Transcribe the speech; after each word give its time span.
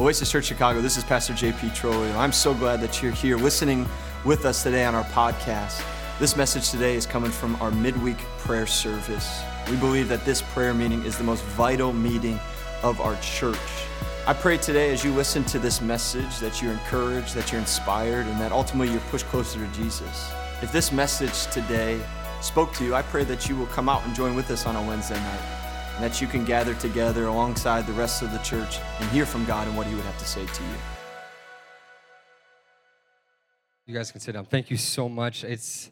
Oasis 0.00 0.30
Church 0.30 0.46
Chicago, 0.46 0.80
this 0.80 0.96
is 0.96 1.04
Pastor 1.04 1.34
JP 1.34 1.76
Trolio. 1.76 2.16
I'm 2.16 2.32
so 2.32 2.54
glad 2.54 2.80
that 2.80 3.02
you're 3.02 3.12
here 3.12 3.36
listening 3.36 3.86
with 4.24 4.46
us 4.46 4.62
today 4.62 4.86
on 4.86 4.94
our 4.94 5.04
podcast. 5.04 5.84
This 6.18 6.36
message 6.36 6.70
today 6.70 6.94
is 6.94 7.04
coming 7.04 7.30
from 7.30 7.54
our 7.56 7.70
midweek 7.70 8.16
prayer 8.38 8.66
service. 8.66 9.42
We 9.68 9.76
believe 9.76 10.08
that 10.08 10.24
this 10.24 10.40
prayer 10.40 10.72
meeting 10.72 11.04
is 11.04 11.18
the 11.18 11.24
most 11.24 11.44
vital 11.44 11.92
meeting 11.92 12.40
of 12.82 12.98
our 13.02 13.14
church. 13.20 13.58
I 14.26 14.32
pray 14.32 14.56
today 14.56 14.90
as 14.90 15.04
you 15.04 15.12
listen 15.12 15.44
to 15.44 15.58
this 15.58 15.82
message 15.82 16.38
that 16.38 16.62
you're 16.62 16.72
encouraged, 16.72 17.34
that 17.34 17.52
you're 17.52 17.60
inspired, 17.60 18.26
and 18.26 18.40
that 18.40 18.52
ultimately 18.52 18.90
you're 18.90 19.02
pushed 19.10 19.26
closer 19.26 19.58
to 19.58 19.72
Jesus. 19.74 20.32
If 20.62 20.72
this 20.72 20.92
message 20.92 21.44
today 21.52 22.00
spoke 22.40 22.72
to 22.76 22.84
you, 22.84 22.94
I 22.94 23.02
pray 23.02 23.24
that 23.24 23.50
you 23.50 23.54
will 23.54 23.66
come 23.66 23.90
out 23.90 24.02
and 24.06 24.14
join 24.14 24.34
with 24.34 24.50
us 24.50 24.64
on 24.64 24.76
a 24.76 24.82
Wednesday 24.82 25.20
night 25.20 25.59
and 26.00 26.10
that 26.10 26.18
you 26.18 26.26
can 26.26 26.46
gather 26.46 26.72
together 26.76 27.26
alongside 27.26 27.86
the 27.86 27.92
rest 27.92 28.22
of 28.22 28.32
the 28.32 28.38
church 28.38 28.78
and 29.00 29.10
hear 29.10 29.26
from 29.26 29.44
God 29.44 29.68
and 29.68 29.76
what 29.76 29.86
He 29.86 29.94
would 29.94 30.04
have 30.06 30.18
to 30.18 30.24
say 30.24 30.46
to 30.46 30.62
you. 30.62 30.68
You 33.84 33.94
guys 33.94 34.10
can 34.10 34.18
sit 34.18 34.32
down. 34.32 34.46
Thank 34.46 34.70
you 34.70 34.78
so 34.78 35.10
much. 35.10 35.44
It's 35.44 35.90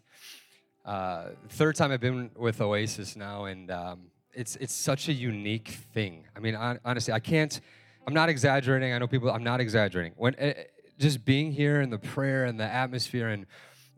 uh, 0.87 1.27
third 1.51 1.77
time 1.77 1.93
I've 1.93 2.01
been 2.01 2.31
with 2.35 2.59
Oasis 2.63 3.17
now, 3.17 3.45
and 3.45 3.71
um, 3.71 4.05
it's 4.33 4.57
it's 4.57 4.73
such 4.73 5.11
a 5.11 5.13
unique 5.13 5.69
thing. 5.69 6.25
I 6.35 6.41
mean, 6.41 6.55
honestly, 6.55 7.13
I 7.13 7.21
can't. 7.21 7.61
I'm 8.07 8.15
not 8.15 8.31
exaggerating. 8.31 8.95
I 8.95 8.99
know 8.99 9.09
people. 9.09 9.31
I'm 9.31 9.45
not 9.45 9.61
exaggerating. 9.61 10.15
When 10.17 10.35
uh, 10.37 10.55
just 10.99 11.27
being 11.27 11.53
here 11.53 11.83
and 11.83 11.93
the 11.93 11.99
prayer 11.99 12.47
and 12.47 12.59
the 12.59 12.65
atmosphere 12.65 13.29
and 13.29 13.45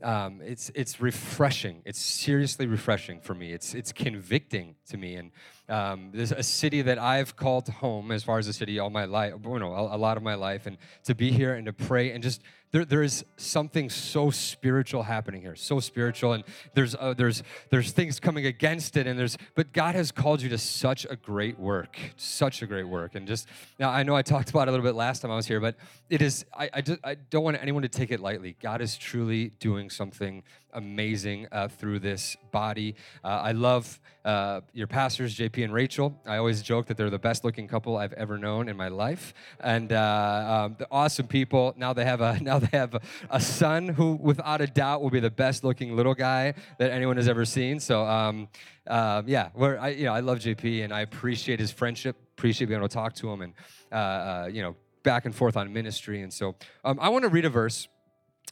um, 0.02 0.40
it's 0.42 0.70
it's 0.74 1.00
refreshing. 1.00 1.82
It's 1.84 2.00
seriously 2.00 2.66
refreshing 2.66 3.20
for 3.20 3.34
me. 3.34 3.52
It's 3.52 3.74
it's 3.74 3.92
convicting 3.92 4.76
to 4.88 4.96
me, 4.96 5.14
and 5.14 5.30
um, 5.70 6.10
there's 6.12 6.32
a 6.32 6.42
city 6.42 6.82
that 6.82 6.98
I've 6.98 7.36
called 7.36 7.68
home 7.68 8.10
as 8.10 8.22
far 8.22 8.38
as 8.38 8.48
a 8.48 8.52
city 8.52 8.78
all 8.78 8.90
my 8.90 9.04
life, 9.04 9.34
you 9.44 9.58
know, 9.58 9.74
a, 9.74 9.96
a 9.96 9.98
lot 9.98 10.16
of 10.16 10.22
my 10.22 10.34
life, 10.34 10.66
and 10.66 10.76
to 11.04 11.14
be 11.14 11.30
here 11.30 11.54
and 11.54 11.66
to 11.66 11.72
pray 11.72 12.12
and 12.12 12.22
just 12.22 12.42
there, 12.72 12.84
there 12.84 13.02
is 13.02 13.24
something 13.36 13.90
so 13.90 14.30
spiritual 14.30 15.02
happening 15.02 15.42
here, 15.42 15.56
so 15.56 15.80
spiritual, 15.80 16.34
and 16.34 16.44
there's 16.74 16.94
uh, 16.94 17.14
there's 17.14 17.42
there's 17.70 17.90
things 17.90 18.20
coming 18.20 18.46
against 18.46 18.96
it, 18.96 19.06
and 19.06 19.18
there's 19.18 19.36
but 19.56 19.72
God 19.72 19.94
has 19.94 20.12
called 20.12 20.40
you 20.40 20.48
to 20.50 20.58
such 20.58 21.04
a 21.10 21.16
great 21.16 21.58
work, 21.58 21.98
such 22.16 22.62
a 22.62 22.66
great 22.66 22.84
work, 22.84 23.16
and 23.16 23.26
just 23.26 23.48
now 23.78 23.90
I 23.90 24.02
know 24.04 24.14
I 24.14 24.22
talked 24.22 24.50
about 24.50 24.68
it 24.68 24.68
a 24.68 24.70
little 24.70 24.86
bit 24.86 24.94
last 24.94 25.22
time 25.22 25.30
I 25.30 25.36
was 25.36 25.46
here, 25.46 25.60
but 25.60 25.76
it 26.08 26.22
is 26.22 26.44
I 26.56 26.70
I, 26.72 26.80
just, 26.80 27.00
I 27.02 27.14
don't 27.14 27.42
want 27.42 27.60
anyone 27.60 27.82
to 27.82 27.88
take 27.88 28.12
it 28.12 28.20
lightly. 28.20 28.56
God 28.60 28.80
is 28.80 28.96
truly 28.96 29.48
doing 29.58 29.90
something 29.90 30.42
amazing 30.72 31.48
uh, 31.50 31.66
through 31.66 31.98
this 31.98 32.36
body. 32.52 32.94
Uh, 33.24 33.28
I 33.28 33.52
love 33.52 34.00
uh, 34.24 34.60
your 34.72 34.86
pastors, 34.86 35.36
JP 35.36 35.59
and 35.62 35.72
Rachel. 35.72 36.18
I 36.26 36.36
always 36.36 36.62
joke 36.62 36.86
that 36.86 36.96
they're 36.96 37.10
the 37.10 37.18
best 37.18 37.44
looking 37.44 37.68
couple 37.68 37.96
I've 37.96 38.12
ever 38.14 38.38
known 38.38 38.68
in 38.68 38.76
my 38.76 38.88
life, 38.88 39.34
and 39.60 39.92
uh, 39.92 40.66
um, 40.66 40.76
the 40.78 40.86
awesome 40.90 41.26
people. 41.26 41.74
Now 41.76 41.92
they 41.92 42.04
have 42.04 42.20
a 42.20 42.38
now 42.42 42.58
they 42.58 42.76
have 42.76 42.96
a, 43.30 43.40
son 43.40 43.88
who, 43.88 44.14
without 44.14 44.60
a 44.60 44.66
doubt, 44.66 45.02
will 45.02 45.10
be 45.10 45.20
the 45.20 45.30
best 45.30 45.64
looking 45.64 45.96
little 45.96 46.14
guy 46.14 46.54
that 46.78 46.90
anyone 46.90 47.16
has 47.16 47.28
ever 47.28 47.44
seen. 47.44 47.80
So. 47.80 48.04
Um, 48.06 48.48
uh, 48.86 49.22
yeah, 49.24 49.50
I, 49.56 49.90
you 49.90 50.04
know, 50.04 50.12
I 50.12 50.18
love 50.18 50.38
JP 50.38 50.82
and 50.82 50.92
I 50.92 51.02
appreciate 51.02 51.60
his 51.60 51.70
friendship, 51.70 52.16
appreciate 52.36 52.66
being 52.66 52.80
able 52.80 52.88
to 52.88 52.92
talk 52.94 53.14
to 53.16 53.30
him 53.30 53.42
and, 53.42 53.54
uh, 53.92 54.48
you 54.50 54.62
know, 54.62 54.74
back 55.04 55.26
and 55.26 55.34
forth 55.34 55.56
on 55.56 55.72
ministry. 55.72 56.22
And 56.22 56.32
so 56.32 56.56
um, 56.82 56.98
I 57.00 57.10
want 57.10 57.22
to 57.22 57.28
read 57.28 57.44
a 57.44 57.50
verse 57.50 57.86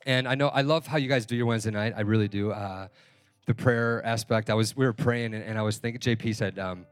and 0.07 0.29
I 0.29 0.37
know 0.37 0.49
I 0.49 0.61
love 0.61 0.87
how 0.87 0.97
you 0.97 1.09
guys 1.09 1.27
do 1.27 1.35
your 1.35 1.47
Wednesday 1.47 1.73
night. 1.73 1.95
I 1.97 2.03
really 2.03 2.29
do. 2.29 2.53
Uh, 2.53 2.89
the 3.49 3.55
prayer 3.55 4.05
aspect. 4.05 4.51
I 4.51 4.55
was 4.55 4.77
we 4.77 4.85
were 4.85 4.93
praying, 4.93 5.35
and, 5.35 5.43
and 5.43 5.59
I 5.59 5.63
was 5.63 5.79
thinking. 5.79 6.01
JP 6.01 6.37
said, 6.37 6.59
um, 6.59 6.87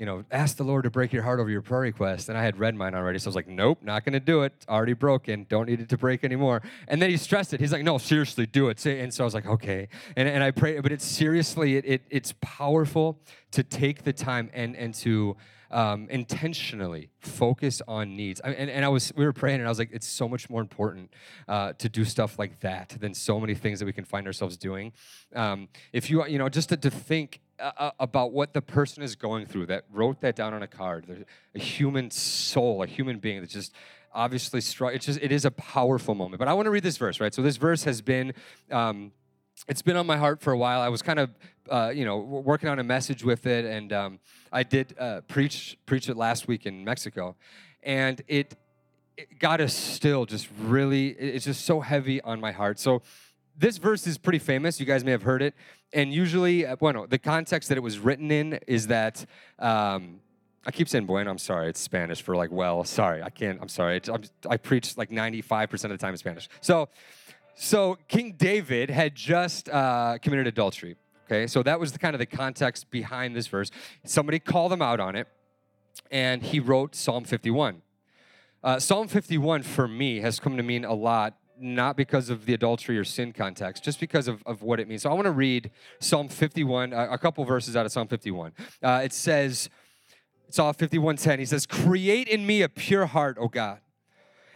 you 0.00 0.06
know, 0.06 0.24
ask 0.30 0.56
the 0.56 0.64
Lord 0.64 0.84
to 0.84 0.90
break 0.90 1.12
your 1.12 1.22
heart 1.22 1.40
over 1.40 1.50
your 1.50 1.60
prayer 1.60 1.82
request. 1.82 2.30
And 2.30 2.38
I 2.38 2.42
had 2.42 2.58
read 2.58 2.74
mine 2.74 2.94
already, 2.94 3.18
so 3.18 3.28
I 3.28 3.30
was 3.30 3.36
like, 3.36 3.46
nope, 3.46 3.80
not 3.82 4.02
going 4.02 4.14
to 4.14 4.20
do 4.20 4.44
it. 4.44 4.54
It's 4.56 4.66
already 4.66 4.94
broken. 4.94 5.44
Don't 5.50 5.68
need 5.68 5.78
it 5.78 5.90
to 5.90 5.98
break 5.98 6.24
anymore. 6.24 6.62
And 6.88 7.02
then 7.02 7.10
he 7.10 7.18
stressed 7.18 7.52
it. 7.52 7.60
He's 7.60 7.70
like, 7.70 7.84
no, 7.84 7.98
seriously, 7.98 8.46
do 8.46 8.70
it. 8.70 8.84
And 8.86 9.12
so 9.12 9.22
I 9.22 9.26
was 9.26 9.34
like, 9.34 9.44
okay. 9.46 9.88
And, 10.16 10.26
and 10.26 10.42
I 10.42 10.52
pray, 10.52 10.80
but 10.80 10.90
it's 10.90 11.04
seriously, 11.04 11.76
it, 11.76 11.84
it 11.84 12.02
it's 12.08 12.32
powerful 12.40 13.20
to 13.50 13.62
take 13.62 14.04
the 14.04 14.14
time 14.14 14.48
and 14.54 14.74
and 14.74 14.94
to 14.94 15.36
um, 15.70 16.08
intentionally 16.10 17.10
focus 17.20 17.80
on 17.86 18.16
needs. 18.16 18.40
I, 18.42 18.50
and, 18.50 18.70
and 18.70 18.84
I 18.84 18.88
was, 18.88 19.12
we 19.14 19.24
were 19.24 19.32
praying, 19.32 19.60
and 19.60 19.66
I 19.66 19.68
was 19.68 19.78
like, 19.78 19.90
it's 19.92 20.08
so 20.08 20.28
much 20.28 20.50
more 20.50 20.60
important 20.60 21.12
uh, 21.48 21.74
to 21.74 21.88
do 21.88 22.04
stuff 22.04 22.38
like 22.38 22.60
that 22.60 22.96
than 23.00 23.14
so 23.14 23.38
many 23.38 23.54
things 23.54 23.78
that 23.78 23.86
we 23.86 23.92
can 23.92 24.04
find 24.04 24.26
ourselves 24.26 24.56
doing. 24.56 24.92
Um, 25.34 25.68
if 25.92 26.10
you, 26.10 26.26
you 26.26 26.38
know, 26.38 26.48
just 26.48 26.70
to, 26.70 26.76
to 26.76 26.90
think 26.90 27.40
about 27.98 28.32
what 28.32 28.52
the 28.52 28.62
person 28.62 29.02
is 29.02 29.16
going 29.16 29.46
through 29.46 29.66
that 29.66 29.84
wrote 29.92 30.20
that 30.20 30.36
down 30.36 30.54
on 30.54 30.62
a 30.62 30.66
card, 30.66 31.04
There's 31.06 31.24
a 31.54 31.58
human 31.58 32.10
soul, 32.10 32.82
a 32.82 32.86
human 32.86 33.18
being 33.18 33.40
that 33.40 33.50
just 33.50 33.74
obviously 34.12 34.60
struck. 34.60 34.94
It's 34.94 35.06
just, 35.06 35.20
it 35.22 35.32
is 35.32 35.44
a 35.44 35.50
powerful 35.50 36.14
moment. 36.14 36.38
But 36.38 36.48
I 36.48 36.54
want 36.54 36.66
to 36.66 36.70
read 36.70 36.82
this 36.82 36.96
verse, 36.96 37.20
right? 37.20 37.34
So 37.34 37.42
this 37.42 37.56
verse 37.56 37.84
has 37.84 38.00
been. 38.00 38.32
Um, 38.70 39.12
it's 39.68 39.82
been 39.82 39.96
on 39.96 40.06
my 40.06 40.16
heart 40.16 40.40
for 40.40 40.52
a 40.52 40.58
while. 40.58 40.80
I 40.80 40.88
was 40.88 41.02
kind 41.02 41.18
of, 41.18 41.30
uh, 41.68 41.92
you 41.94 42.04
know, 42.04 42.18
working 42.18 42.68
on 42.68 42.78
a 42.78 42.84
message 42.84 43.22
with 43.24 43.46
it, 43.46 43.64
and 43.64 43.92
um, 43.92 44.18
I 44.50 44.62
did 44.62 44.94
uh, 44.98 45.20
preach 45.22 45.76
preach 45.86 46.08
it 46.08 46.16
last 46.16 46.48
week 46.48 46.64
in 46.64 46.82
Mexico, 46.82 47.36
and 47.82 48.22
it, 48.26 48.56
it 49.18 49.38
God 49.38 49.60
is 49.60 49.74
still 49.74 50.24
just 50.24 50.48
really, 50.58 51.08
it's 51.08 51.44
just 51.44 51.66
so 51.66 51.80
heavy 51.80 52.22
on 52.22 52.40
my 52.40 52.52
heart. 52.52 52.78
So 52.78 53.02
this 53.56 53.78
verse 53.78 54.06
is 54.06 54.18
pretty 54.18 54.38
famous. 54.38 54.80
You 54.80 54.86
guys 54.86 55.04
may 55.04 55.10
have 55.10 55.22
heard 55.22 55.42
it, 55.42 55.54
and 55.92 56.12
usually, 56.12 56.66
uh, 56.66 56.76
bueno, 56.76 57.06
the 57.06 57.18
context 57.18 57.68
that 57.68 57.78
it 57.78 57.82
was 57.82 57.98
written 57.98 58.30
in 58.30 58.58
is 58.66 58.86
that. 58.88 59.24
Um, 59.58 60.20
I 60.66 60.70
keep 60.70 60.90
saying 60.90 61.06
bueno. 61.06 61.30
I'm 61.30 61.38
sorry. 61.38 61.70
It's 61.70 61.80
Spanish 61.80 62.20
for 62.20 62.36
like 62.36 62.52
well. 62.52 62.84
Sorry, 62.84 63.22
I 63.22 63.30
can't. 63.30 63.58
I'm 63.62 63.68
sorry. 63.70 63.98
I'm, 64.12 64.22
i 64.46 64.58
preach 64.58 64.94
like 64.98 65.08
95% 65.08 65.84
of 65.84 65.90
the 65.90 65.96
time 65.96 66.10
in 66.10 66.18
Spanish. 66.18 66.50
So 66.60 66.90
so 67.62 67.98
King 68.08 68.36
David 68.38 68.88
had 68.88 69.14
just 69.14 69.68
uh, 69.68 70.16
committed 70.22 70.46
adultery. 70.46 70.96
Okay, 71.26 71.46
so 71.46 71.62
that 71.62 71.78
was 71.78 71.92
the 71.92 71.98
kind 71.98 72.14
of 72.14 72.18
the 72.18 72.24
context 72.24 72.90
behind 72.90 73.36
this 73.36 73.46
verse. 73.46 73.70
Somebody 74.04 74.38
called 74.38 74.72
him 74.72 74.80
out 74.80 74.98
on 74.98 75.14
it, 75.14 75.28
and 76.10 76.42
he 76.42 76.58
wrote 76.58 76.94
Psalm 76.94 77.24
51. 77.24 77.82
Uh, 78.64 78.78
Psalm 78.78 79.08
51 79.08 79.62
for 79.62 79.86
me 79.86 80.20
has 80.20 80.40
come 80.40 80.56
to 80.56 80.62
mean 80.62 80.86
a 80.86 80.94
lot, 80.94 81.36
not 81.60 81.96
because 81.96 82.30
of 82.30 82.46
the 82.46 82.54
adultery 82.54 82.98
or 82.98 83.04
sin 83.04 83.32
context, 83.32 83.84
just 83.84 84.00
because 84.00 84.28
of, 84.28 84.42
of 84.46 84.62
what 84.62 84.80
it 84.80 84.88
means. 84.88 85.02
So 85.02 85.10
I 85.10 85.14
want 85.14 85.26
to 85.26 85.32
read 85.32 85.70
Psalm 86.00 86.28
51, 86.28 86.92
uh, 86.92 87.08
a 87.10 87.18
couple 87.18 87.44
verses 87.44 87.76
out 87.76 87.86
of 87.86 87.92
Psalm 87.92 88.08
51. 88.08 88.52
Uh, 88.82 89.00
it 89.04 89.12
says, 89.12 89.68
it's 90.50 90.56
Psalm 90.56 90.74
51:10. 90.74 91.38
He 91.38 91.46
says, 91.46 91.64
"Create 91.64 92.26
in 92.26 92.44
me 92.44 92.62
a 92.62 92.68
pure 92.68 93.06
heart, 93.06 93.36
O 93.38 93.46
God, 93.46 93.78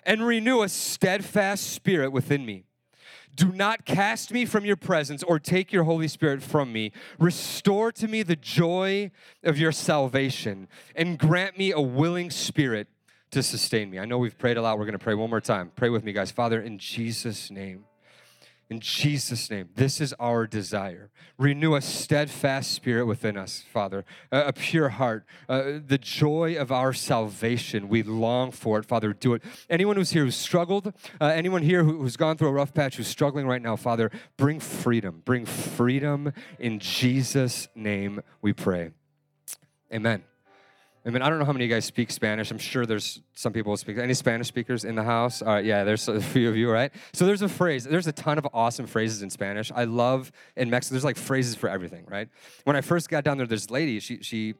and 0.02 0.26
renew 0.26 0.62
a 0.62 0.68
steadfast 0.68 1.72
spirit 1.72 2.10
within 2.10 2.44
me." 2.44 2.64
Do 3.36 3.52
not 3.52 3.84
cast 3.84 4.32
me 4.32 4.44
from 4.44 4.64
your 4.64 4.74
presence 4.74 5.22
or 5.22 5.38
take 5.38 5.72
your 5.72 5.84
Holy 5.84 6.08
Spirit 6.08 6.42
from 6.42 6.72
me. 6.72 6.90
Restore 7.16 7.92
to 7.92 8.08
me 8.08 8.24
the 8.24 8.34
joy 8.34 9.12
of 9.44 9.56
your 9.56 9.70
salvation 9.70 10.66
and 10.96 11.16
grant 11.16 11.56
me 11.56 11.70
a 11.70 11.80
willing 11.80 12.28
spirit 12.28 12.88
to 13.34 13.42
sustain 13.42 13.90
me. 13.90 13.98
I 13.98 14.06
know 14.06 14.18
we've 14.18 14.38
prayed 14.38 14.56
a 14.56 14.62
lot. 14.62 14.78
We're 14.78 14.86
going 14.86 14.98
to 14.98 15.04
pray 15.04 15.14
one 15.14 15.30
more 15.30 15.40
time. 15.40 15.70
Pray 15.76 15.90
with 15.90 16.04
me, 16.04 16.12
guys. 16.12 16.30
Father, 16.30 16.60
in 16.60 16.78
Jesus' 16.78 17.50
name. 17.50 17.84
In 18.70 18.80
Jesus' 18.80 19.50
name, 19.50 19.68
this 19.74 20.00
is 20.00 20.14
our 20.18 20.46
desire. 20.46 21.10
Renew 21.36 21.74
a 21.74 21.82
steadfast 21.82 22.72
spirit 22.72 23.04
within 23.04 23.36
us, 23.36 23.62
Father, 23.70 24.06
a, 24.32 24.46
a 24.46 24.52
pure 24.54 24.88
heart, 24.88 25.26
uh, 25.50 25.72
the 25.86 25.98
joy 25.98 26.56
of 26.56 26.72
our 26.72 26.94
salvation. 26.94 27.88
We 27.88 28.02
long 28.02 28.52
for 28.52 28.78
it, 28.78 28.86
Father. 28.86 29.12
Do 29.12 29.34
it. 29.34 29.42
Anyone 29.68 29.96
who's 29.96 30.10
here 30.10 30.24
who's 30.24 30.34
struggled, 30.34 30.94
uh, 31.20 31.26
anyone 31.26 31.62
here 31.62 31.84
who, 31.84 31.98
who's 31.98 32.16
gone 32.16 32.38
through 32.38 32.48
a 32.48 32.52
rough 32.52 32.72
patch, 32.72 32.96
who's 32.96 33.06
struggling 33.06 33.46
right 33.46 33.62
now, 33.62 33.76
Father, 33.76 34.10
bring 34.38 34.60
freedom. 34.60 35.20
Bring 35.26 35.44
freedom 35.44 36.32
in 36.58 36.78
Jesus' 36.78 37.68
name, 37.74 38.22
we 38.40 38.54
pray. 38.54 38.92
Amen. 39.92 40.24
I 41.06 41.10
mean, 41.10 41.20
I 41.20 41.28
don't 41.28 41.38
know 41.38 41.44
how 41.44 41.52
many 41.52 41.66
of 41.66 41.70
you 41.70 41.76
guys 41.76 41.84
speak 41.84 42.10
Spanish. 42.10 42.50
I'm 42.50 42.58
sure 42.58 42.86
there's 42.86 43.20
some 43.34 43.52
people 43.52 43.72
who 43.72 43.76
speak. 43.76 43.98
Any 43.98 44.14
Spanish 44.14 44.48
speakers 44.48 44.86
in 44.86 44.94
the 44.94 45.02
house? 45.02 45.42
All 45.42 45.48
right, 45.48 45.64
yeah, 45.64 45.84
there's 45.84 46.08
a 46.08 46.18
few 46.18 46.48
of 46.48 46.56
you, 46.56 46.70
right? 46.70 46.92
So 47.12 47.26
there's 47.26 47.42
a 47.42 47.48
phrase. 47.48 47.84
There's 47.84 48.06
a 48.06 48.12
ton 48.12 48.38
of 48.38 48.48
awesome 48.54 48.86
phrases 48.86 49.22
in 49.22 49.28
Spanish. 49.28 49.70
I 49.74 49.84
love 49.84 50.32
in 50.56 50.70
Mexico. 50.70 50.94
There's 50.94 51.04
like 51.04 51.18
phrases 51.18 51.56
for 51.56 51.68
everything, 51.68 52.06
right? 52.08 52.28
When 52.64 52.74
I 52.74 52.80
first 52.80 53.10
got 53.10 53.22
down 53.22 53.36
there, 53.36 53.46
this 53.46 53.70
lady, 53.70 54.00
she 54.00 54.22
she 54.22 54.54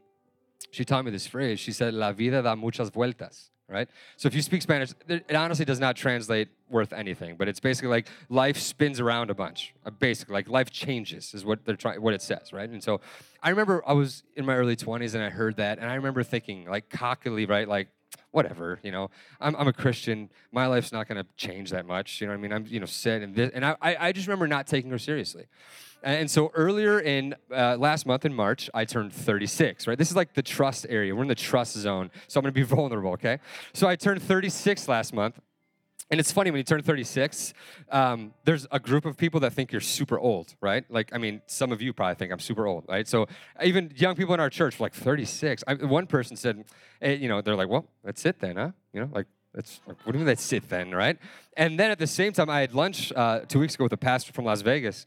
she 0.71 0.85
taught 0.85 1.07
me 1.07 1.11
this 1.11 1.27
phrase. 1.27 1.59
She 1.61 1.73
said, 1.73 1.95
"La 1.95 2.13
vida 2.13 2.43
da 2.43 2.55
muchas 2.55 2.91
vueltas." 2.91 3.51
Right? 3.69 3.89
So 4.17 4.27
if 4.27 4.35
you 4.35 4.43
speak 4.43 4.63
Spanish, 4.63 4.93
it 5.09 5.35
honestly 5.35 5.65
does 5.65 5.81
not 5.81 5.97
translate 5.97 6.49
worth 6.69 6.93
anything, 6.93 7.37
but 7.37 7.49
it's 7.49 7.61
basically 7.61 7.89
like 7.89 8.09
life 8.29 8.59
spins 8.59 9.01
around 9.01 9.31
a 9.31 9.35
bunch. 9.35 9.75
Uh, 9.85 9.91
basically, 9.91 10.35
like 10.35 10.49
life 10.49 10.71
changes 10.71 11.35
is 11.35 11.45
what 11.45 11.65
they're 11.65 11.77
trying, 11.77 12.01
what 12.03 12.15
it 12.15 12.23
says, 12.23 12.53
right? 12.53 12.69
And 12.69 12.83
so 12.83 13.01
I 13.43 13.51
remember 13.51 13.83
I 13.87 13.93
was 13.93 14.23
in 14.37 14.45
my 14.45 14.55
early 14.55 14.77
20s 14.77 15.15
and 15.15 15.23
I 15.23 15.31
heard 15.31 15.57
that, 15.57 15.79
and 15.79 15.91
I 15.91 15.95
remember 15.95 16.23
thinking 16.23 16.67
like 16.69 16.91
cockily, 16.91 17.47
right? 17.47 17.69
Like, 17.69 17.89
whatever, 18.31 18.81
you 18.83 18.91
know. 18.91 19.11
I'm, 19.41 19.55
I'm 19.57 19.69
a 19.69 19.73
Christian. 19.73 20.31
My 20.53 20.67
life's 20.67 20.93
not 20.93 21.09
going 21.09 21.23
to 21.23 21.29
change 21.37 21.71
that 21.71 21.87
much. 21.87 22.21
You 22.21 22.27
know 22.27 22.33
what 22.33 22.39
I 22.39 22.43
mean? 22.43 22.53
I'm, 22.53 22.67
you 22.67 22.81
know, 22.81 22.87
set 22.87 23.23
and 23.23 23.35
this. 23.35 23.51
And 23.55 23.65
I, 23.65 23.77
I 23.81 24.13
just 24.13 24.27
remember 24.27 24.47
not 24.49 24.67
taking 24.67 24.91
her 24.91 24.99
seriously. 24.99 25.47
And 26.03 26.31
so 26.31 26.51
earlier 26.55 27.01
in 27.01 27.35
uh, 27.51 27.77
last 27.79 28.05
month 28.05 28.27
in 28.27 28.35
March, 28.35 28.69
I 28.75 28.85
turned 28.85 29.13
36, 29.15 29.87
right? 29.87 29.97
This 29.97 30.11
is 30.11 30.17
like 30.17 30.35
the 30.35 30.43
trust 30.43 30.85
area. 30.91 31.15
We're 31.15 31.23
in 31.23 31.29
the 31.29 31.35
trust 31.35 31.79
zone. 31.79 32.11
So 32.29 32.39
I'm 32.39 32.43
going 32.43 32.53
to 32.53 32.61
be 32.61 32.63
vulnerable, 32.77 33.13
okay? 33.13 33.39
So 33.73 33.89
I 33.89 33.97
turned 33.97 34.23
36 34.23 34.87
last 34.87 35.15
month. 35.15 35.41
And 36.11 36.21
it's 36.21 36.31
funny 36.31 36.51
when 36.51 36.59
you 36.59 36.65
turn 36.65 36.83
36, 36.83 37.55
um, 37.91 38.35
there's 38.45 38.67
a 38.71 38.79
group 38.79 39.05
of 39.07 39.17
people 39.17 39.41
that 39.41 39.53
think 39.53 39.73
you're 39.73 39.81
super 39.81 40.19
old, 40.19 40.55
right? 40.61 40.85
Like, 40.91 41.15
I 41.15 41.19
mean, 41.19 41.41
some 41.47 41.73
of 41.73 41.81
you 41.81 41.93
probably 41.93 42.15
think 42.15 42.31
I'm 42.31 42.41
super 42.41 42.67
old, 42.67 42.85
right? 42.89 43.09
So 43.09 43.27
even 43.63 43.91
young 43.97 44.15
people 44.15 44.35
in 44.35 44.41
our 44.41 44.51
church, 44.51 44.81
like 44.81 44.93
36. 44.93 45.65
I, 45.67 45.75
one 45.75 46.07
person 46.07 46.37
said, 46.37 46.65
hey, 47.01 47.17
you 47.17 47.29
know, 47.29 47.41
they're 47.41 47.57
like, 47.57 47.69
well, 47.69 47.87
that's 48.05 48.25
it 48.27 48.39
then, 48.39 48.57
huh? 48.57 48.71
You 48.93 49.01
know, 49.01 49.11
like, 49.13 49.27
that's 49.55 49.81
what 49.87 49.97
do 50.05 50.13
you 50.13 50.19
mean 50.19 50.27
that's 50.27 50.53
it 50.53 50.69
then, 50.69 50.91
right? 50.91 51.17
And 51.57 51.79
then 51.79 51.91
at 51.91 51.99
the 51.99 52.09
same 52.09 52.33
time, 52.33 52.51
I 52.51 52.61
had 52.61 52.75
lunch 52.75 53.13
uh, 53.15 53.41
two 53.41 53.61
weeks 53.61 53.77
ago 53.77 53.85
with 53.85 53.93
a 53.93 53.97
pastor 53.97 54.33
from 54.33 54.45
Las 54.45 54.63
Vegas, 54.63 55.07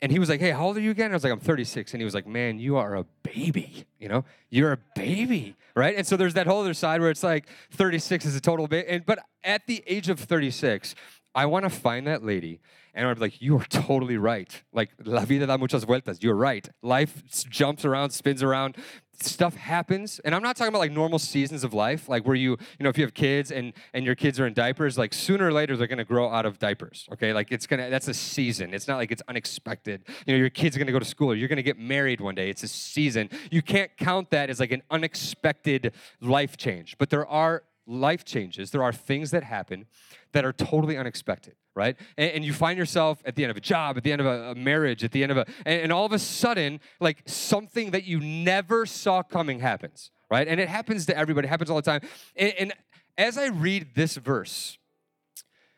and 0.00 0.12
he 0.12 0.18
was 0.18 0.28
like, 0.28 0.40
"Hey, 0.40 0.50
how 0.50 0.66
old 0.66 0.76
are 0.76 0.80
you 0.80 0.90
again?" 0.90 1.06
And 1.06 1.14
I 1.14 1.16
was 1.16 1.24
like, 1.24 1.32
"I'm 1.32 1.40
36." 1.40 1.92
And 1.92 2.00
he 2.00 2.04
was 2.04 2.14
like, 2.14 2.26
"Man, 2.26 2.58
you 2.58 2.76
are 2.76 2.96
a 2.96 3.04
baby. 3.22 3.84
You 3.98 4.08
know, 4.08 4.24
you're 4.50 4.72
a 4.72 4.78
baby, 4.94 5.56
right?" 5.74 5.96
And 5.96 6.06
so 6.06 6.16
there's 6.16 6.34
that 6.34 6.46
whole 6.46 6.60
other 6.60 6.74
side 6.74 7.00
where 7.00 7.10
it's 7.10 7.22
like 7.22 7.48
36 7.72 8.24
is 8.24 8.36
a 8.36 8.40
total 8.40 8.68
baby. 8.68 9.02
But 9.04 9.18
at 9.42 9.66
the 9.66 9.82
age 9.86 10.08
of 10.08 10.20
36, 10.20 10.94
I 11.34 11.46
want 11.46 11.64
to 11.64 11.70
find 11.70 12.06
that 12.06 12.24
lady 12.24 12.60
and 12.98 13.06
I'm 13.06 13.18
like, 13.18 13.40
you 13.40 13.56
are 13.56 13.64
totally 13.66 14.16
right. 14.16 14.50
Like, 14.72 14.90
la 15.04 15.24
vida 15.24 15.46
da 15.46 15.56
muchas 15.56 15.84
vueltas. 15.84 16.20
You're 16.20 16.34
right. 16.34 16.68
Life 16.82 17.22
jumps 17.48 17.84
around, 17.84 18.10
spins 18.10 18.42
around. 18.42 18.76
Stuff 19.20 19.56
happens. 19.56 20.20
And 20.20 20.34
I'm 20.34 20.42
not 20.42 20.56
talking 20.56 20.68
about 20.68 20.78
like 20.78 20.92
normal 20.92 21.18
seasons 21.18 21.64
of 21.64 21.74
life, 21.74 22.08
like 22.08 22.24
where 22.24 22.36
you, 22.36 22.52
you 22.52 22.84
know, 22.84 22.88
if 22.88 22.96
you 22.96 23.04
have 23.04 23.14
kids 23.14 23.50
and 23.50 23.72
and 23.92 24.04
your 24.04 24.14
kids 24.14 24.38
are 24.38 24.46
in 24.46 24.54
diapers, 24.54 24.96
like 24.96 25.12
sooner 25.12 25.48
or 25.48 25.52
later 25.52 25.76
they're 25.76 25.88
gonna 25.88 26.04
grow 26.04 26.30
out 26.30 26.46
of 26.46 26.58
diapers. 26.58 27.08
Okay. 27.12 27.32
Like 27.32 27.50
it's 27.50 27.66
gonna 27.66 27.90
that's 27.90 28.06
a 28.08 28.14
season. 28.14 28.72
It's 28.72 28.86
not 28.86 28.96
like 28.96 29.10
it's 29.10 29.22
unexpected. 29.28 30.04
You 30.26 30.34
know, 30.34 30.38
your 30.38 30.50
kids 30.50 30.76
are 30.76 30.78
gonna 30.78 30.92
go 30.92 31.00
to 31.00 31.04
school 31.04 31.32
or 31.32 31.34
you're 31.34 31.48
gonna 31.48 31.62
get 31.62 31.78
married 31.78 32.20
one 32.20 32.36
day. 32.36 32.48
It's 32.48 32.62
a 32.62 32.68
season. 32.68 33.28
You 33.50 33.62
can't 33.62 33.90
count 33.96 34.30
that 34.30 34.50
as 34.50 34.60
like 34.60 34.72
an 34.72 34.82
unexpected 34.90 35.94
life 36.20 36.56
change. 36.56 36.96
But 36.98 37.10
there 37.10 37.26
are 37.26 37.64
life 37.88 38.24
changes. 38.24 38.70
There 38.70 38.82
are 38.82 38.92
things 38.92 39.30
that 39.32 39.42
happen 39.42 39.86
that 40.32 40.44
are 40.44 40.52
totally 40.52 40.96
unexpected 40.96 41.54
right? 41.78 41.96
And, 42.16 42.32
and, 42.32 42.44
you 42.44 42.52
find 42.52 42.76
yourself 42.76 43.22
at 43.24 43.36
the 43.36 43.44
end 43.44 43.52
of 43.52 43.56
a 43.56 43.60
job, 43.60 43.96
at 43.96 44.02
the 44.02 44.10
end 44.10 44.20
of 44.20 44.26
a, 44.26 44.50
a 44.50 44.54
marriage, 44.56 45.04
at 45.04 45.12
the 45.12 45.22
end 45.22 45.30
of 45.30 45.38
a, 45.38 45.46
and, 45.64 45.82
and 45.82 45.92
all 45.92 46.04
of 46.04 46.12
a 46.12 46.18
sudden, 46.18 46.80
like 47.00 47.22
something 47.24 47.92
that 47.92 48.02
you 48.02 48.18
never 48.18 48.84
saw 48.84 49.22
coming 49.22 49.60
happens, 49.60 50.10
right? 50.28 50.48
And 50.48 50.58
it 50.58 50.68
happens 50.68 51.06
to 51.06 51.16
everybody, 51.16 51.46
it 51.46 51.50
happens 51.50 51.70
all 51.70 51.76
the 51.76 51.82
time. 51.82 52.00
And, 52.34 52.52
and 52.58 52.72
as 53.16 53.38
I 53.38 53.46
read 53.46 53.94
this 53.94 54.16
verse, 54.16 54.76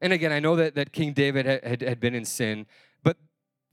and 0.00 0.14
again, 0.14 0.32
I 0.32 0.40
know 0.40 0.56
that, 0.56 0.74
that 0.76 0.92
King 0.92 1.12
David 1.12 1.44
had, 1.44 1.64
had, 1.64 1.80
had 1.82 2.00
been 2.00 2.14
in 2.14 2.24
sin, 2.24 2.64
but 3.02 3.18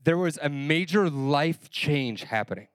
there 0.03 0.17
was 0.17 0.37
a 0.41 0.49
major 0.49 1.09
life 1.09 1.69
change 1.69 2.23
happening. 2.23 2.67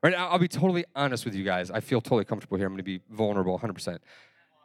Right, 0.00 0.14
I'll 0.14 0.38
be 0.38 0.46
totally 0.46 0.84
honest 0.94 1.24
with 1.24 1.34
you 1.34 1.42
guys. 1.42 1.72
I 1.72 1.80
feel 1.80 2.00
totally 2.00 2.24
comfortable 2.24 2.56
here. 2.56 2.68
I'm 2.68 2.72
going 2.72 2.78
to 2.78 2.84
be 2.84 3.00
vulnerable 3.10 3.58
100%. 3.58 3.98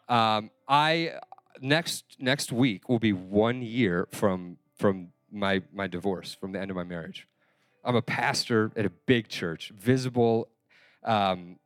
Um, 0.09 0.51
I 0.67 1.13
next 1.61 2.03
next 2.19 2.51
week 2.51 2.89
will 2.89 3.00
be 3.00 3.13
one 3.13 3.61
year 3.61 4.07
from 4.11 4.57
from 4.77 5.09
my 5.31 5.61
my 5.73 5.88
divorce, 5.88 6.35
from 6.39 6.51
the 6.51 6.59
end 6.59 6.69
of 6.71 6.75
my 6.75 6.83
marriage. 6.83 7.27
I'm 7.83 7.95
a 7.95 8.01
pastor 8.01 8.71
at 8.75 8.85
a 8.85 8.89
big 8.89 9.27
church, 9.27 9.71
visible, 9.75 10.47
um, 11.03 11.57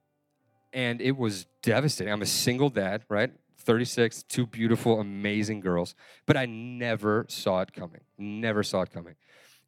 and 0.73 0.99
it 0.99 1.15
was 1.15 1.45
devastating. 1.61 2.11
I'm 2.11 2.23
a 2.23 2.25
single 2.25 2.69
dad, 2.69 3.03
right? 3.07 3.31
36, 3.59 4.23
two 4.23 4.47
beautiful, 4.47 4.99
amazing 4.99 5.59
girls, 5.59 5.93
but 6.25 6.37
I 6.37 6.45
never 6.45 7.25
saw 7.29 7.61
it 7.61 7.73
coming. 7.73 8.01
Never 8.17 8.63
saw 8.63 8.81
it 8.81 8.91
coming. 8.91 9.15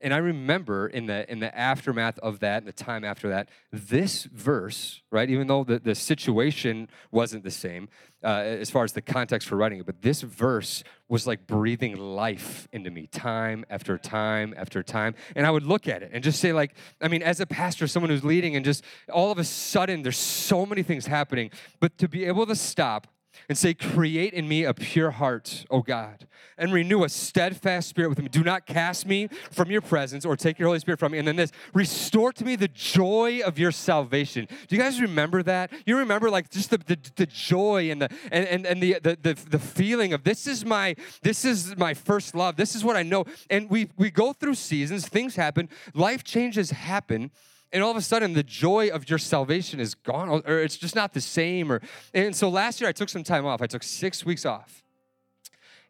And 0.02 0.14
I 0.14 0.18
remember 0.18 0.88
in 0.88 1.08
the 1.08 1.30
in 1.30 1.40
the 1.40 1.56
aftermath 1.58 2.18
of 2.20 2.40
that, 2.40 2.60
and 2.60 2.68
the 2.68 2.72
time 2.72 3.04
after 3.04 3.30
that, 3.30 3.50
this 3.72 4.24
verse, 4.24 5.02
right? 5.12 5.30
Even 5.30 5.48
though 5.48 5.64
the, 5.64 5.80
the 5.80 5.96
situation 5.96 6.90
wasn't 7.12 7.44
the 7.44 7.52
same 7.52 7.90
uh, 8.24 8.28
as 8.28 8.70
far 8.70 8.84
as 8.86 8.94
the 8.94 9.02
context 9.02 9.48
for 9.48 9.58
writing 9.58 9.80
it, 9.80 9.86
but 9.86 10.02
this 10.02 10.22
verse 10.22 10.84
was 11.10 11.28
like 11.28 11.48
breathing 11.48 11.98
life 11.98 12.68
into 12.72 12.90
me, 12.92 13.08
time 13.08 13.66
after 13.70 13.98
time 13.98 14.54
after 14.56 14.82
time. 14.84 15.16
And 15.36 15.46
I 15.46 15.52
would 15.52 15.64
look 15.64 15.88
at 15.88 16.02
it 16.02 16.12
and 16.14 16.24
just 16.24 16.40
say, 16.40 16.54
like, 16.54 16.76
I 17.02 17.08
mean, 17.10 17.22
as 17.22 17.40
a 17.40 17.46
pastor, 17.46 17.86
someone 17.88 18.10
who's 18.10 18.24
leading, 18.24 18.56
and 18.56 18.64
just 18.64 18.84
all 19.12 19.32
of 19.32 19.38
a 19.38 19.44
sudden, 19.44 20.04
there's 20.04 20.18
so 20.18 20.66
many 20.66 20.84
things 20.84 21.08
happening, 21.08 21.52
but 21.80 21.98
to 21.98 22.08
be 22.08 22.26
able 22.26 22.46
to 22.46 22.56
stop 22.56 23.08
and 23.48 23.58
say, 23.58 23.74
Create 23.74 24.34
in 24.34 24.48
me 24.48 24.64
a 24.64 24.74
pure 24.74 25.12
heart, 25.12 25.66
O 25.70 25.82
God, 25.82 26.28
and 26.58 26.74
renew 26.74 27.04
a 27.04 27.10
steadfast 27.10 27.90
spirit 27.90 28.10
within 28.10 28.26
me. 28.26 28.30
Do 28.30 28.44
not 28.44 28.66
cast 28.66 29.06
me 29.06 29.28
from 29.52 29.72
your 29.72 29.82
presence 29.82 30.26
or 30.26 30.36
take 30.36 30.60
your 30.60 30.68
Holy 30.68 30.80
Spirit 30.80 31.00
from 31.00 31.14
me. 31.14 31.20
And 31.20 31.28
then 31.28 31.36
this, 31.36 31.52
restore 31.74 32.34
to 32.34 32.46
me 32.46 32.56
the 32.56 32.68
joy 32.68 33.42
of 33.46 33.58
your 33.58 33.72
salvation. 33.72 34.48
Do 34.68 34.76
you 34.76 34.82
guys 34.82 35.00
remember 35.00 35.44
that? 35.44 35.72
You 35.86 35.98
remember 35.98 36.30
like 36.30 36.50
just 36.50 36.70
the, 36.70 36.78
the, 36.78 36.98
the 37.16 37.26
joy 37.26 37.92
and 37.92 38.02
the 38.02 38.10
and, 38.32 38.46
and, 38.48 38.66
and 38.66 38.84
the, 38.84 39.00
the, 39.02 39.18
the, 39.22 39.34
the 39.50 39.60
feeling 39.60 40.14
of 40.14 40.24
this 40.24 40.48
is 40.48 40.66
my 40.66 40.96
this 41.22 41.46
is 41.46 41.78
my 41.78 41.94
first 41.94 42.36
love. 42.36 42.56
This 42.56 42.76
is 42.76 42.84
what 42.84 42.96
I 42.96 43.04
know. 43.04 43.26
And 43.50 43.70
we 43.70 43.90
we 43.98 44.12
go 44.12 44.34
through 44.34 44.56
seasons, 44.56 45.08
things 45.08 45.36
happen, 45.36 45.70
life 45.94 46.24
changes 46.24 46.72
happen 46.72 47.32
and 47.72 47.84
all 47.84 47.92
of 47.92 47.98
a 47.98 48.02
sudden 48.02 48.34
the 48.34 48.44
joy 48.44 48.90
of 48.90 49.10
your 49.10 49.20
salvation 49.20 49.80
is 49.80 49.96
gone 49.96 50.30
or 50.30 50.60
it's 50.60 50.78
just 50.78 50.96
not 50.96 51.14
the 51.14 51.22
same 51.22 51.72
or 51.72 51.82
and 52.14 52.36
so 52.36 52.50
last 52.50 52.82
year 52.82 52.90
i 52.90 52.94
took 52.94 53.10
some 53.10 53.24
time 53.24 53.46
off. 53.46 53.62
I 53.62 53.68
took 53.68 53.84
six 53.84 54.26
weeks 54.26 54.46
off. 54.46 54.84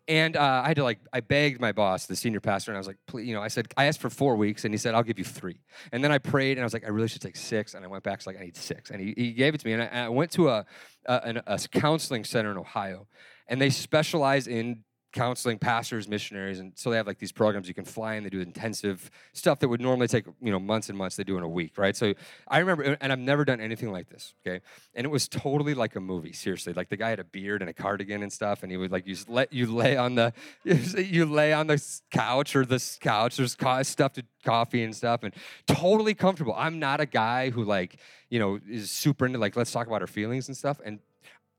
And 0.07 0.35
uh, 0.35 0.61
i 0.63 0.67
had 0.67 0.77
to 0.77 0.83
like 0.83 0.99
i 1.13 1.19
begged 1.19 1.61
my 1.61 1.71
boss 1.71 2.05
the 2.05 2.15
senior 2.15 2.39
pastor 2.39 2.71
and 2.71 2.77
i 2.77 2.79
was 2.79 2.87
like 2.87 2.97
please 3.05 3.27
you 3.27 3.33
know 3.33 3.41
i 3.41 3.47
said 3.47 3.67
i 3.77 3.85
asked 3.85 4.01
for 4.01 4.09
four 4.09 4.35
weeks 4.35 4.65
and 4.65 4.73
he 4.73 4.77
said 4.77 4.95
i'll 4.95 5.03
give 5.03 5.19
you 5.19 5.25
three. 5.25 5.59
And 5.91 6.03
then 6.03 6.11
i 6.11 6.17
prayed 6.17 6.53
and 6.53 6.61
i 6.61 6.63
was 6.63 6.73
like 6.73 6.85
i 6.85 6.89
really 6.89 7.07
should 7.07 7.21
take 7.21 7.35
six 7.35 7.73
and 7.73 7.85
i 7.85 7.87
went 7.87 8.03
back 8.03 8.19
to 8.19 8.29
like 8.29 8.37
i 8.39 8.43
need 8.43 8.57
six. 8.57 8.89
And 8.89 8.99
he, 8.99 9.13
he 9.15 9.31
gave 9.31 9.53
it 9.53 9.59
to 9.59 9.67
me 9.67 9.73
and 9.73 9.83
i, 9.83 10.05
I 10.05 10.09
went 10.09 10.31
to 10.31 10.49
a, 10.49 10.65
a, 11.05 11.43
a 11.45 11.59
counseling 11.71 12.23
center 12.23 12.51
in 12.51 12.57
ohio 12.57 13.07
and 13.47 13.61
they 13.61 13.69
specialize 13.69 14.47
in 14.47 14.83
counseling 15.11 15.57
pastors 15.57 16.07
missionaries 16.07 16.59
and 16.59 16.73
so 16.75 16.89
they 16.89 16.97
have 16.97 17.07
like 17.07 17.17
these 17.17 17.31
programs 17.31 17.67
you 17.67 17.73
can 17.73 17.85
fly 17.85 18.15
in. 18.15 18.23
they 18.23 18.29
do 18.29 18.39
intensive 18.39 19.09
stuff 19.33 19.59
that 19.59 19.67
would 19.67 19.81
normally 19.81 20.07
take 20.07 20.25
you 20.41 20.51
know 20.51 20.59
months 20.59 20.89
and 20.89 20.97
months 20.97 21.15
they 21.15 21.23
do 21.23 21.37
in 21.37 21.43
a 21.43 21.47
week 21.47 21.77
right? 21.77 21.95
So 21.95 22.13
i 22.47 22.59
remember 22.59 22.97
and 23.01 23.11
i've 23.11 23.19
never 23.19 23.45
done 23.45 23.59
anything 23.59 23.91
like 23.91 24.09
this 24.09 24.33
okay? 24.45 24.63
And 24.93 25.05
it 25.05 25.09
was 25.09 25.27
totally 25.27 25.73
like 25.73 25.95
a 25.95 25.99
movie 25.99 26.33
seriously. 26.33 26.73
Like 26.73 26.89
the 26.89 26.97
guy 26.97 27.09
had 27.09 27.19
a 27.19 27.23
beard 27.23 27.61
and 27.61 27.69
a 27.69 27.73
cardigan 27.73 28.23
and 28.23 28.31
stuff 28.31 28.63
and 28.63 28.71
he 28.71 28.77
would 28.77 28.91
like 28.91 29.07
you 29.07 29.15
let 29.27 29.53
you 29.53 29.65
lay 29.67 29.97
on 29.97 30.15
the 30.15 30.33
you 30.63 31.25
lay 31.25 31.53
on 31.53 31.67
the 31.67 31.81
couch 32.11 32.55
or 32.55 32.65
this 32.65 32.97
couch 33.01 33.37
there's 33.37 33.57
stuff 33.87 34.13
to 34.13 34.23
coffee 34.43 34.83
and 34.83 34.95
stuff 34.95 35.23
and 35.23 35.33
totally 35.67 36.13
comfortable. 36.13 36.53
I'm 36.57 36.79
not 36.79 36.99
a 36.99 37.05
guy 37.05 37.49
who 37.49 37.63
like 37.63 37.97
you 38.29 38.39
know 38.39 38.59
is 38.69 38.91
super 38.91 39.25
into 39.25 39.39
like 39.39 39.55
let's 39.55 39.71
talk 39.71 39.87
about 39.87 40.01
our 40.01 40.07
feelings 40.07 40.47
and 40.47 40.55
stuff 40.55 40.79
and 40.83 40.99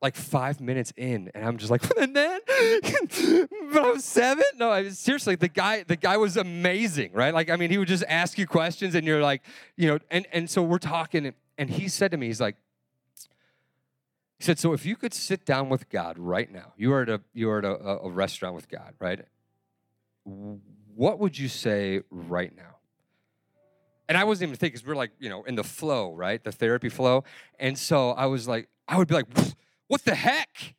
like 0.02 0.16
five 0.16 0.60
minutes 0.60 0.92
in, 0.96 1.30
and 1.34 1.44
I'm 1.44 1.58
just 1.58 1.70
like, 1.70 1.82
and 1.98 2.16
then, 2.16 2.40
but 3.72 3.82
I 3.82 3.90
was 3.90 4.04
seven. 4.04 4.44
No, 4.56 4.70
I 4.70 4.88
seriously, 4.88 5.34
the 5.34 5.48
guy, 5.48 5.82
the 5.82 5.96
guy 5.96 6.16
was 6.16 6.36
amazing, 6.36 7.12
right? 7.12 7.34
Like, 7.34 7.50
I 7.50 7.56
mean, 7.56 7.70
he 7.70 7.78
would 7.78 7.88
just 7.88 8.04
ask 8.08 8.38
you 8.38 8.46
questions, 8.46 8.94
and 8.94 9.06
you're 9.06 9.22
like, 9.22 9.42
you 9.76 9.88
know, 9.88 9.98
and 10.10 10.26
and 10.32 10.48
so 10.48 10.62
we're 10.62 10.78
talking, 10.78 11.34
and 11.58 11.70
he 11.70 11.88
said 11.88 12.10
to 12.12 12.16
me, 12.16 12.26
he's 12.26 12.40
like, 12.40 12.56
he 14.38 14.44
said, 14.44 14.58
so 14.58 14.72
if 14.72 14.86
you 14.86 14.96
could 14.96 15.12
sit 15.12 15.44
down 15.44 15.68
with 15.68 15.90
God 15.90 16.18
right 16.18 16.50
now, 16.50 16.72
you 16.76 16.92
are 16.94 17.02
at 17.02 17.10
a 17.10 17.20
you 17.34 17.50
are 17.50 17.58
at 17.58 17.64
a, 17.64 18.00
a 18.00 18.10
restaurant 18.10 18.54
with 18.54 18.70
God, 18.70 18.94
right? 18.98 19.20
What 20.24 21.18
would 21.18 21.38
you 21.38 21.48
say 21.48 22.00
right 22.10 22.54
now? 22.56 22.76
And 24.08 24.18
I 24.18 24.24
wasn't 24.24 24.48
even 24.48 24.56
thinking, 24.56 24.74
because 24.74 24.86
we're 24.86 24.96
like, 24.96 25.12
you 25.20 25.28
know, 25.28 25.44
in 25.44 25.54
the 25.54 25.62
flow, 25.62 26.14
right? 26.14 26.42
The 26.42 26.50
therapy 26.50 26.88
flow. 26.88 27.22
And 27.60 27.78
so 27.78 28.10
I 28.10 28.26
was 28.26 28.48
like, 28.48 28.68
I 28.88 28.96
would 28.96 29.06
be 29.06 29.14
like, 29.14 29.26
what 29.90 30.04
the 30.04 30.14
heck? 30.14 30.76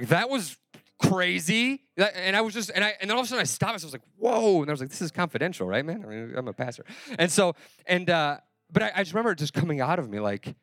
That 0.00 0.28
was 0.28 0.56
crazy. 0.98 1.84
And 1.96 2.34
I 2.34 2.40
was 2.40 2.52
just, 2.52 2.72
and 2.74 2.82
I, 2.82 2.94
and 3.00 3.08
then 3.08 3.12
all 3.12 3.20
of 3.20 3.26
a 3.26 3.28
sudden 3.28 3.42
I 3.42 3.44
stopped. 3.44 3.74
And 3.74 3.84
I 3.84 3.86
was 3.86 3.92
like, 3.92 4.02
whoa. 4.18 4.62
And 4.62 4.68
I 4.68 4.72
was 4.72 4.80
like, 4.80 4.90
this 4.90 5.00
is 5.00 5.12
confidential, 5.12 5.68
right, 5.68 5.84
man? 5.84 6.02
I 6.04 6.08
mean, 6.08 6.34
I'm 6.36 6.48
a 6.48 6.52
pastor. 6.52 6.84
And 7.16 7.30
so, 7.30 7.54
and, 7.86 8.10
uh, 8.10 8.38
but 8.72 8.82
I, 8.82 8.92
I 8.96 8.98
just 9.02 9.12
remember 9.12 9.30
it 9.30 9.38
just 9.38 9.54
coming 9.54 9.80
out 9.80 10.00
of 10.00 10.10
me 10.10 10.18
like, 10.18 10.56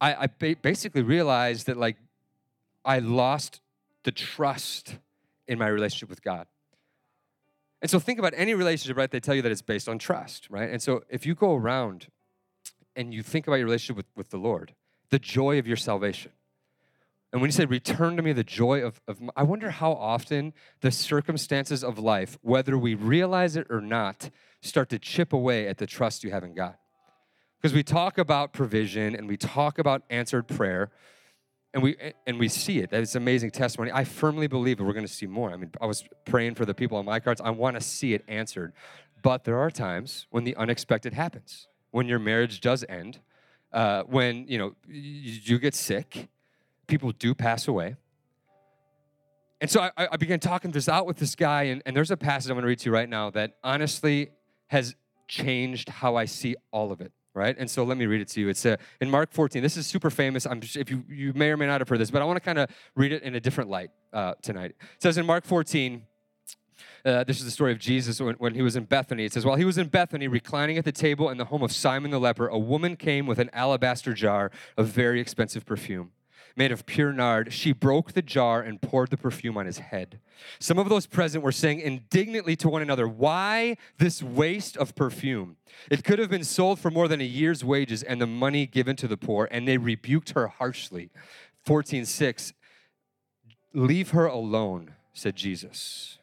I, 0.00 0.14
I 0.14 0.26
ba- 0.26 0.56
basically 0.60 1.02
realized 1.02 1.68
that 1.68 1.76
like 1.76 1.96
I 2.84 2.98
lost 2.98 3.60
the 4.02 4.10
trust 4.10 4.98
in 5.46 5.60
my 5.60 5.68
relationship 5.68 6.10
with 6.10 6.22
God. 6.22 6.48
And 7.80 7.88
so 7.88 8.00
think 8.00 8.18
about 8.18 8.34
any 8.36 8.54
relationship, 8.54 8.96
right? 8.96 9.08
They 9.08 9.20
tell 9.20 9.36
you 9.36 9.42
that 9.42 9.52
it's 9.52 9.62
based 9.62 9.88
on 9.88 10.00
trust, 10.00 10.48
right? 10.50 10.68
And 10.68 10.82
so 10.82 11.04
if 11.08 11.24
you 11.24 11.36
go 11.36 11.54
around 11.54 12.08
and 12.96 13.14
you 13.14 13.22
think 13.22 13.46
about 13.46 13.56
your 13.56 13.66
relationship 13.66 13.96
with, 13.96 14.06
with 14.16 14.30
the 14.30 14.38
Lord, 14.38 14.74
the 15.10 15.20
joy 15.20 15.60
of 15.60 15.68
your 15.68 15.76
salvation, 15.76 16.32
and 17.32 17.42
when 17.42 17.48
you 17.48 17.52
say 17.52 17.66
return 17.66 18.16
to 18.16 18.22
me 18.22 18.32
the 18.32 18.44
joy 18.44 18.82
of, 18.82 19.00
of 19.06 19.18
I 19.36 19.42
wonder 19.42 19.70
how 19.70 19.92
often 19.92 20.54
the 20.80 20.90
circumstances 20.90 21.84
of 21.84 21.98
life, 21.98 22.38
whether 22.40 22.78
we 22.78 22.94
realize 22.94 23.54
it 23.54 23.66
or 23.68 23.82
not, 23.82 24.30
start 24.62 24.88
to 24.90 24.98
chip 24.98 25.32
away 25.32 25.68
at 25.68 25.76
the 25.78 25.86
trust 25.86 26.24
you 26.24 26.30
have 26.30 26.42
in 26.42 26.54
God. 26.54 26.74
Because 27.60 27.74
we 27.74 27.82
talk 27.82 28.16
about 28.16 28.52
provision 28.52 29.14
and 29.14 29.28
we 29.28 29.36
talk 29.36 29.78
about 29.78 30.02
answered 30.08 30.48
prayer, 30.48 30.90
and 31.74 31.82
we 31.82 31.96
and 32.26 32.38
we 32.38 32.48
see 32.48 32.78
it. 32.78 32.92
It's 32.92 33.14
amazing 33.14 33.50
testimony. 33.50 33.90
I 33.92 34.04
firmly 34.04 34.46
believe 34.46 34.78
that 34.78 34.84
we're 34.84 34.94
going 34.94 35.06
to 35.06 35.12
see 35.12 35.26
more. 35.26 35.50
I 35.50 35.56
mean, 35.56 35.72
I 35.80 35.86
was 35.86 36.04
praying 36.24 36.54
for 36.54 36.64
the 36.64 36.72
people 36.72 36.96
on 36.96 37.04
my 37.04 37.20
cards. 37.20 37.42
I 37.42 37.50
want 37.50 37.76
to 37.76 37.82
see 37.82 38.14
it 38.14 38.24
answered. 38.26 38.72
But 39.22 39.44
there 39.44 39.58
are 39.58 39.70
times 39.70 40.26
when 40.30 40.44
the 40.44 40.56
unexpected 40.56 41.12
happens. 41.12 41.66
When 41.90 42.06
your 42.06 42.18
marriage 42.18 42.60
does 42.60 42.84
end, 42.88 43.18
uh, 43.72 44.04
when 44.04 44.46
you 44.48 44.56
know 44.56 44.74
you, 44.86 45.40
you 45.42 45.58
get 45.58 45.74
sick, 45.74 46.28
people 46.88 47.12
do 47.12 47.34
pass 47.34 47.68
away. 47.68 47.94
And 49.60 49.70
so 49.70 49.80
I, 49.80 50.08
I 50.12 50.16
began 50.16 50.40
talking 50.40 50.70
this 50.72 50.88
out 50.88 51.06
with 51.06 51.18
this 51.18 51.34
guy, 51.34 51.64
and, 51.64 51.82
and 51.86 51.96
there's 51.96 52.10
a 52.10 52.16
passage 52.16 52.50
I'm 52.50 52.56
going 52.56 52.62
to 52.62 52.68
read 52.68 52.80
to 52.80 52.86
you 52.86 52.92
right 52.92 53.08
now 53.08 53.30
that 53.30 53.56
honestly 53.62 54.30
has 54.68 54.94
changed 55.28 55.88
how 55.88 56.16
I 56.16 56.24
see 56.24 56.56
all 56.72 56.90
of 56.90 57.00
it 57.00 57.12
right? 57.34 57.56
And 57.56 57.70
so 57.70 57.84
let 57.84 57.96
me 57.96 58.06
read 58.06 58.20
it 58.20 58.26
to 58.28 58.40
you. 58.40 58.48
It's 58.48 58.66
uh, 58.66 58.76
in 59.00 59.08
Mark 59.08 59.32
14. 59.32 59.62
This 59.62 59.76
is 59.76 59.86
super 59.86 60.10
famous. 60.10 60.44
I'm 60.44 60.60
if 60.60 60.90
you 60.90 61.04
you 61.08 61.32
may 61.34 61.50
or 61.50 61.56
may 61.56 61.66
not 61.66 61.80
have 61.80 61.88
heard 61.88 62.00
this, 62.00 62.10
but 62.10 62.20
I 62.20 62.24
want 62.24 62.36
to 62.36 62.40
kind 62.40 62.58
of 62.58 62.68
read 62.96 63.12
it 63.12 63.22
in 63.22 63.36
a 63.36 63.40
different 63.40 63.70
light 63.70 63.90
uh, 64.12 64.34
tonight. 64.42 64.72
It 64.72 65.02
says 65.02 65.16
in 65.16 65.24
Mark 65.24 65.44
14. 65.44 66.02
Uh, 67.04 67.24
this 67.24 67.38
is 67.38 67.44
the 67.44 67.50
story 67.50 67.72
of 67.72 67.78
Jesus 67.78 68.20
when, 68.20 68.34
when 68.36 68.54
he 68.54 68.62
was 68.62 68.76
in 68.76 68.84
Bethany. 68.84 69.24
It 69.24 69.32
says, 69.32 69.44
While 69.44 69.56
he 69.56 69.64
was 69.64 69.78
in 69.78 69.86
Bethany, 69.86 70.28
reclining 70.28 70.78
at 70.78 70.84
the 70.84 70.92
table 70.92 71.30
in 71.30 71.38
the 71.38 71.46
home 71.46 71.62
of 71.62 71.72
Simon 71.72 72.10
the 72.10 72.18
leper, 72.18 72.48
a 72.48 72.58
woman 72.58 72.96
came 72.96 73.26
with 73.26 73.38
an 73.38 73.50
alabaster 73.52 74.12
jar 74.14 74.50
of 74.76 74.88
very 74.88 75.20
expensive 75.20 75.64
perfume 75.64 76.10
made 76.56 76.72
of 76.72 76.86
pure 76.86 77.12
nard. 77.12 77.52
She 77.52 77.72
broke 77.72 78.12
the 78.12 78.22
jar 78.22 78.60
and 78.60 78.80
poured 78.80 79.10
the 79.10 79.16
perfume 79.16 79.56
on 79.56 79.66
his 79.66 79.78
head. 79.78 80.20
Some 80.58 80.78
of 80.78 80.88
those 80.88 81.06
present 81.06 81.44
were 81.44 81.52
saying 81.52 81.80
indignantly 81.80 82.56
to 82.56 82.68
one 82.68 82.82
another, 82.82 83.08
Why 83.08 83.76
this 83.98 84.22
waste 84.22 84.76
of 84.76 84.94
perfume? 84.94 85.56
It 85.90 86.04
could 86.04 86.18
have 86.18 86.30
been 86.30 86.44
sold 86.44 86.78
for 86.78 86.90
more 86.90 87.08
than 87.08 87.20
a 87.20 87.24
year's 87.24 87.64
wages 87.64 88.02
and 88.02 88.20
the 88.20 88.26
money 88.26 88.66
given 88.66 88.96
to 88.96 89.08
the 89.08 89.16
poor. 89.16 89.48
And 89.50 89.66
they 89.66 89.78
rebuked 89.78 90.30
her 90.30 90.48
harshly. 90.48 91.10
14:6 91.66 92.52
Leave 93.74 94.10
her 94.10 94.26
alone, 94.26 94.94
said 95.12 95.36
Jesus. 95.36 96.18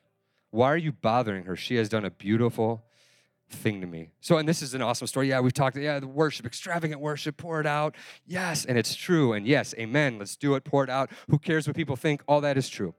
Why 0.50 0.68
are 0.68 0.78
you 0.78 0.92
bothering 0.92 1.44
her? 1.44 1.56
She 1.56 1.76
has 1.76 1.90
done 1.90 2.06
a 2.06 2.10
beautiful 2.10 2.84
thing 3.50 3.82
to 3.82 3.88
me. 3.88 4.10
So, 4.22 4.38
and 4.38 4.48
this 4.48 4.62
is 4.62 4.74
an 4.74 4.82
awesome 4.82 5.08
story. 5.08 5.30
Yeah, 5.30 5.40
we've 5.40 5.54
talked, 5.54 5.78
yeah, 5.78 6.00
the 6.00 6.08
worship, 6.08 6.46
extravagant 6.46 7.00
worship, 7.00 7.38
pour 7.38 7.60
it 7.60 7.68
out. 7.68 7.96
Yes, 8.26 8.66
and 8.66 8.78
it's 8.78 8.96
true. 8.96 9.34
And 9.34 9.46
yes, 9.46 9.74
amen. 9.78 10.18
Let's 10.20 10.36
do 10.36 10.56
it, 10.56 10.64
pour 10.64 10.84
it 10.84 10.90
out. 10.90 11.12
Who 11.30 11.38
cares 11.38 11.68
what 11.68 11.76
people 11.76 11.96
think? 11.96 12.24
All 12.28 12.42
that 12.42 12.58
is 12.58 12.70
true. 12.70 12.96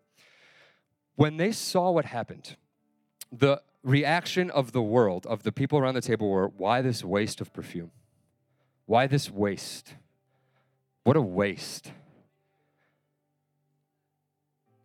When 1.16 1.36
they 1.36 1.52
saw 1.52 1.90
what 1.90 2.04
happened, 2.04 2.56
the 3.32 3.62
reaction 3.82 4.50
of 4.50 4.72
the 4.72 4.82
world, 4.82 5.26
of 5.26 5.42
the 5.42 5.52
people 5.52 5.78
around 5.78 5.94
the 5.94 6.00
table, 6.00 6.28
were 6.28 6.48
why 6.48 6.82
this 6.82 7.02
waste 7.02 7.40
of 7.40 7.52
perfume? 7.52 7.90
Why 8.84 9.06
this 9.06 9.30
waste? 9.30 9.94
What 11.04 11.16
a 11.16 11.20
waste. 11.20 11.92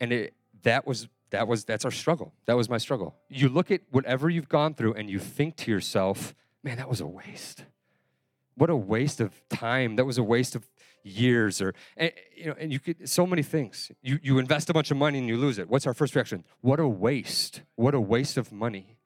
And 0.00 0.12
it, 0.12 0.34
that 0.62 0.86
was 0.86 1.08
that 1.32 1.48
was 1.48 1.64
that's 1.64 1.84
our 1.84 1.90
struggle. 1.90 2.32
That 2.46 2.56
was 2.56 2.68
my 2.68 2.78
struggle. 2.78 3.16
You 3.28 3.48
look 3.48 3.70
at 3.70 3.80
whatever 3.90 4.30
you've 4.30 4.48
gone 4.48 4.74
through 4.74 4.94
and 4.94 5.10
you 5.10 5.18
think 5.18 5.56
to 5.56 5.70
yourself 5.70 6.34
man 6.62 6.76
that 6.76 6.88
was 6.88 7.00
a 7.00 7.06
waste. 7.06 7.64
What 8.54 8.70
a 8.70 8.76
waste 8.76 9.20
of 9.20 9.32
time. 9.48 9.96
That 9.96 10.04
was 10.04 10.18
a 10.18 10.22
waste 10.22 10.54
of 10.54 10.68
years 11.02 11.60
or 11.60 11.74
and, 11.96 12.12
you 12.36 12.46
know 12.46 12.54
and 12.58 12.72
you 12.72 12.78
could 12.78 13.08
so 13.08 13.26
many 13.26 13.42
things. 13.42 13.90
You 14.02 14.20
you 14.22 14.38
invest 14.38 14.70
a 14.70 14.74
bunch 14.74 14.90
of 14.90 14.96
money 14.96 15.18
and 15.18 15.26
you 15.26 15.36
lose 15.36 15.58
it. 15.58 15.68
What's 15.68 15.86
our 15.86 15.94
first 15.94 16.14
reaction? 16.14 16.44
What 16.60 16.78
a 16.78 16.86
waste. 16.86 17.62
What 17.74 17.94
a 17.94 18.00
waste 18.00 18.36
of 18.36 18.52
money. 18.52 18.98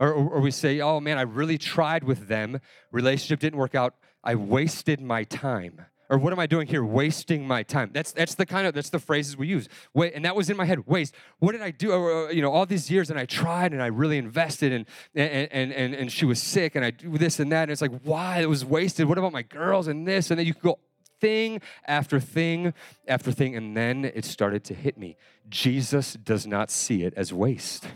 Or, 0.00 0.12
or 0.12 0.40
we 0.40 0.52
say 0.52 0.80
oh 0.80 1.00
man 1.00 1.18
i 1.18 1.22
really 1.22 1.58
tried 1.58 2.02
with 2.02 2.28
them. 2.28 2.60
Relationship 2.90 3.40
didn't 3.40 3.58
work 3.58 3.74
out. 3.74 3.94
I 4.24 4.34
wasted 4.34 5.00
my 5.00 5.24
time 5.24 5.86
or 6.10 6.18
what 6.18 6.32
am 6.32 6.38
I 6.38 6.46
doing 6.46 6.66
here? 6.66 6.84
Wasting 6.84 7.46
my 7.46 7.62
time. 7.62 7.90
That's 7.92 8.12
that's 8.12 8.34
the 8.34 8.46
kind 8.46 8.66
of 8.66 8.74
that's 8.74 8.90
the 8.90 8.98
phrases 8.98 9.36
we 9.36 9.46
use. 9.46 9.68
Wait, 9.94 10.14
and 10.14 10.24
that 10.24 10.34
was 10.34 10.48
in 10.48 10.56
my 10.56 10.64
head. 10.64 10.86
Waste. 10.86 11.14
What 11.38 11.52
did 11.52 11.62
I 11.62 11.70
do? 11.70 12.28
You 12.32 12.42
know, 12.42 12.52
all 12.52 12.66
these 12.66 12.90
years, 12.90 13.10
and 13.10 13.18
I 13.18 13.26
tried, 13.26 13.72
and 13.72 13.82
I 13.82 13.86
really 13.86 14.18
invested, 14.18 14.72
and 14.72 14.86
and 15.14 15.48
and 15.52 15.72
and, 15.72 15.94
and 15.94 16.12
she 16.12 16.24
was 16.24 16.42
sick, 16.42 16.74
and 16.74 16.84
I 16.84 16.90
do 16.90 17.18
this 17.18 17.40
and 17.40 17.52
that, 17.52 17.64
and 17.64 17.72
it's 17.72 17.82
like, 17.82 18.00
why? 18.02 18.40
It 18.40 18.48
was 18.48 18.64
wasted. 18.64 19.08
What 19.08 19.18
about 19.18 19.32
my 19.32 19.42
girls 19.42 19.88
and 19.88 20.06
this? 20.06 20.30
And 20.30 20.38
then 20.38 20.46
you 20.46 20.54
could 20.54 20.62
go 20.62 20.78
thing 21.20 21.60
after 21.86 22.20
thing 22.20 22.72
after 23.06 23.32
thing, 23.32 23.56
and 23.56 23.76
then 23.76 24.04
it 24.04 24.24
started 24.24 24.64
to 24.64 24.74
hit 24.74 24.96
me. 24.98 25.16
Jesus 25.48 26.14
does 26.14 26.46
not 26.46 26.70
see 26.70 27.02
it 27.02 27.14
as 27.16 27.32
waste. 27.32 27.86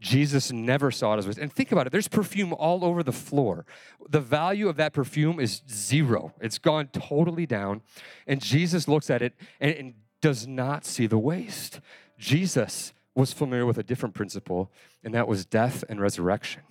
Jesus 0.00 0.52
never 0.52 0.90
saw 0.90 1.14
it 1.14 1.18
as 1.18 1.26
waste. 1.26 1.38
And 1.38 1.52
think 1.52 1.72
about 1.72 1.86
it 1.86 1.90
there's 1.90 2.08
perfume 2.08 2.52
all 2.52 2.84
over 2.84 3.02
the 3.02 3.12
floor. 3.12 3.66
The 4.08 4.20
value 4.20 4.68
of 4.68 4.76
that 4.76 4.92
perfume 4.92 5.40
is 5.40 5.62
zero, 5.70 6.34
it's 6.40 6.58
gone 6.58 6.88
totally 6.88 7.46
down. 7.46 7.82
And 8.26 8.40
Jesus 8.40 8.88
looks 8.88 9.10
at 9.10 9.22
it 9.22 9.34
and, 9.60 9.74
and 9.74 9.94
does 10.20 10.46
not 10.46 10.84
see 10.84 11.06
the 11.06 11.18
waste. 11.18 11.80
Jesus 12.18 12.92
was 13.14 13.32
familiar 13.32 13.66
with 13.66 13.78
a 13.78 13.82
different 13.82 14.14
principle, 14.14 14.70
and 15.02 15.14
that 15.14 15.26
was 15.26 15.44
death 15.44 15.84
and 15.88 16.00
resurrection. 16.00 16.62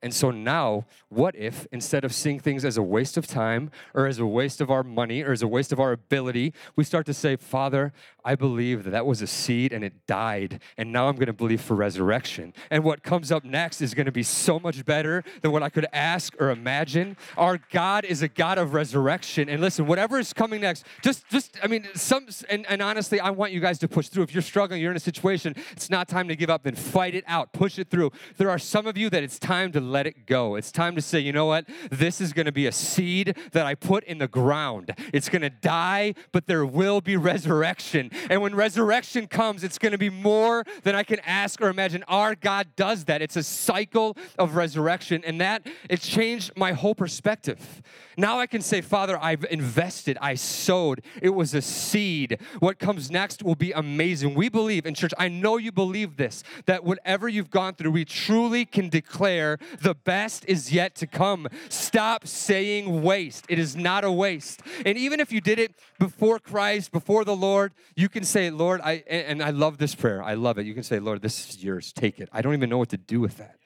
And 0.00 0.14
so 0.14 0.30
now, 0.30 0.86
what 1.08 1.34
if 1.34 1.66
instead 1.72 2.04
of 2.04 2.14
seeing 2.14 2.38
things 2.38 2.64
as 2.64 2.76
a 2.76 2.82
waste 2.82 3.16
of 3.16 3.26
time 3.26 3.70
or 3.94 4.06
as 4.06 4.20
a 4.20 4.26
waste 4.26 4.60
of 4.60 4.70
our 4.70 4.84
money 4.84 5.22
or 5.22 5.32
as 5.32 5.42
a 5.42 5.48
waste 5.48 5.72
of 5.72 5.80
our 5.80 5.90
ability, 5.90 6.54
we 6.76 6.84
start 6.84 7.04
to 7.06 7.14
say, 7.14 7.34
Father, 7.34 7.92
I 8.24 8.36
believe 8.36 8.84
that 8.84 8.90
that 8.90 9.06
was 9.06 9.22
a 9.22 9.26
seed 9.26 9.72
and 9.72 9.82
it 9.82 10.06
died, 10.06 10.60
and 10.76 10.92
now 10.92 11.08
I'm 11.08 11.16
going 11.16 11.26
to 11.26 11.32
believe 11.32 11.60
for 11.60 11.74
resurrection. 11.74 12.52
And 12.70 12.84
what 12.84 13.02
comes 13.02 13.32
up 13.32 13.42
next 13.42 13.80
is 13.80 13.94
going 13.94 14.06
to 14.06 14.12
be 14.12 14.22
so 14.22 14.60
much 14.60 14.84
better 14.84 15.24
than 15.40 15.50
what 15.50 15.62
I 15.62 15.68
could 15.68 15.86
ask 15.92 16.34
or 16.40 16.50
imagine. 16.50 17.16
Our 17.36 17.58
God 17.70 18.04
is 18.04 18.22
a 18.22 18.28
God 18.28 18.58
of 18.58 18.74
resurrection. 18.74 19.48
And 19.48 19.60
listen, 19.60 19.86
whatever 19.86 20.18
is 20.18 20.32
coming 20.32 20.60
next, 20.60 20.84
just, 21.02 21.26
just, 21.28 21.58
I 21.62 21.66
mean, 21.66 21.88
some, 21.94 22.28
and, 22.48 22.66
and 22.68 22.82
honestly, 22.82 23.18
I 23.18 23.30
want 23.30 23.52
you 23.52 23.60
guys 23.60 23.78
to 23.80 23.88
push 23.88 24.08
through. 24.08 24.22
If 24.24 24.34
you're 24.34 24.42
struggling, 24.42 24.80
you're 24.80 24.92
in 24.92 24.96
a 24.96 25.00
situation, 25.00 25.56
it's 25.72 25.90
not 25.90 26.06
time 26.06 26.28
to 26.28 26.36
give 26.36 26.50
up, 26.50 26.62
then 26.62 26.76
fight 26.76 27.14
it 27.14 27.24
out, 27.26 27.52
push 27.52 27.78
it 27.78 27.88
through. 27.88 28.12
There 28.36 28.50
are 28.50 28.58
some 28.58 28.86
of 28.86 28.96
you 28.96 29.10
that 29.10 29.22
it's 29.22 29.38
time 29.38 29.72
to 29.72 29.80
let 29.88 30.06
it 30.06 30.26
go. 30.26 30.54
It's 30.54 30.70
time 30.70 30.94
to 30.94 31.02
say, 31.02 31.18
you 31.18 31.32
know 31.32 31.46
what? 31.46 31.66
This 31.90 32.20
is 32.20 32.32
going 32.32 32.46
to 32.46 32.52
be 32.52 32.66
a 32.66 32.72
seed 32.72 33.36
that 33.52 33.66
I 33.66 33.74
put 33.74 34.04
in 34.04 34.18
the 34.18 34.28
ground. 34.28 34.94
It's 35.12 35.28
going 35.28 35.42
to 35.42 35.50
die, 35.50 36.14
but 36.32 36.46
there 36.46 36.64
will 36.64 37.00
be 37.00 37.16
resurrection. 37.16 38.10
And 38.30 38.42
when 38.42 38.54
resurrection 38.54 39.26
comes, 39.26 39.64
it's 39.64 39.78
going 39.78 39.92
to 39.92 39.98
be 39.98 40.10
more 40.10 40.64
than 40.82 40.94
I 40.94 41.02
can 41.02 41.20
ask 41.20 41.60
or 41.60 41.68
imagine. 41.68 42.04
Our 42.08 42.34
God 42.34 42.68
does 42.76 43.06
that. 43.06 43.22
It's 43.22 43.36
a 43.36 43.42
cycle 43.42 44.16
of 44.38 44.56
resurrection. 44.56 45.22
And 45.24 45.40
that, 45.40 45.66
it 45.88 46.00
changed 46.00 46.52
my 46.56 46.72
whole 46.72 46.94
perspective. 46.94 47.82
Now 48.16 48.38
I 48.38 48.46
can 48.46 48.62
say, 48.62 48.80
Father, 48.80 49.18
I've 49.22 49.44
invested, 49.50 50.18
I 50.20 50.34
sowed. 50.34 51.02
It 51.22 51.30
was 51.30 51.54
a 51.54 51.62
seed. 51.62 52.38
What 52.58 52.78
comes 52.78 53.10
next 53.10 53.42
will 53.42 53.54
be 53.54 53.72
amazing. 53.72 54.34
We 54.34 54.48
believe 54.48 54.86
in 54.86 54.94
church, 54.94 55.12
I 55.18 55.28
know 55.28 55.56
you 55.56 55.70
believe 55.70 56.16
this, 56.16 56.42
that 56.66 56.84
whatever 56.84 57.28
you've 57.28 57.50
gone 57.50 57.74
through, 57.74 57.92
we 57.92 58.04
truly 58.04 58.64
can 58.64 58.88
declare 58.88 59.58
the 59.80 59.94
best 59.94 60.44
is 60.46 60.72
yet 60.72 60.94
to 60.96 61.06
come. 61.06 61.48
Stop 61.68 62.26
saying 62.26 63.02
waste. 63.02 63.46
It 63.48 63.58
is 63.58 63.76
not 63.76 64.04
a 64.04 64.12
waste. 64.12 64.62
And 64.84 64.98
even 64.98 65.20
if 65.20 65.32
you 65.32 65.40
did 65.40 65.58
it 65.58 65.74
before 65.98 66.38
Christ, 66.38 66.92
before 66.92 67.24
the 67.24 67.36
Lord, 67.36 67.72
you 67.96 68.08
can 68.08 68.24
say, 68.24 68.50
Lord, 68.50 68.80
I, 68.82 69.02
and 69.08 69.42
I 69.42 69.50
love 69.50 69.78
this 69.78 69.94
prayer. 69.94 70.22
I 70.22 70.34
love 70.34 70.58
it. 70.58 70.66
You 70.66 70.74
can 70.74 70.82
say, 70.82 70.98
Lord, 70.98 71.22
this 71.22 71.48
is 71.48 71.62
yours. 71.62 71.92
Take 71.92 72.20
it. 72.20 72.28
I 72.32 72.42
don't 72.42 72.54
even 72.54 72.70
know 72.70 72.78
what 72.78 72.90
to 72.90 72.98
do 72.98 73.20
with 73.20 73.38
that. 73.38 73.56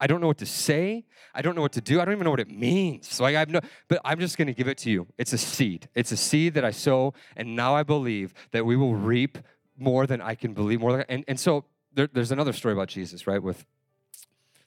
I 0.00 0.06
don't 0.06 0.20
know 0.20 0.26
what 0.26 0.38
to 0.38 0.46
say. 0.46 1.04
I 1.34 1.42
don't 1.42 1.54
know 1.54 1.62
what 1.62 1.72
to 1.72 1.80
do. 1.80 2.00
I 2.00 2.04
don't 2.04 2.14
even 2.14 2.24
know 2.24 2.30
what 2.30 2.40
it 2.40 2.50
means. 2.50 3.08
So 3.12 3.24
I 3.24 3.32
have 3.32 3.48
no, 3.48 3.60
but 3.88 4.00
I'm 4.04 4.20
just 4.20 4.36
going 4.36 4.48
to 4.48 4.54
give 4.54 4.68
it 4.68 4.78
to 4.78 4.90
you. 4.90 5.06
It's 5.18 5.32
a 5.32 5.38
seed. 5.38 5.88
It's 5.94 6.12
a 6.12 6.16
seed 6.16 6.54
that 6.54 6.64
I 6.64 6.72
sow, 6.72 7.14
and 7.36 7.56
now 7.56 7.74
I 7.74 7.84
believe 7.84 8.34
that 8.52 8.66
we 8.66 8.76
will 8.76 8.94
reap 8.94 9.38
more 9.78 10.06
than 10.06 10.20
I 10.20 10.34
can 10.34 10.52
believe. 10.52 10.80
More 10.80 10.92
than, 10.92 11.04
and 11.08 11.24
and 11.26 11.38
so 11.38 11.64
there, 11.92 12.08
there's 12.12 12.32
another 12.32 12.52
story 12.52 12.74
about 12.74 12.88
Jesus, 12.88 13.26
right? 13.26 13.42
With 13.42 13.64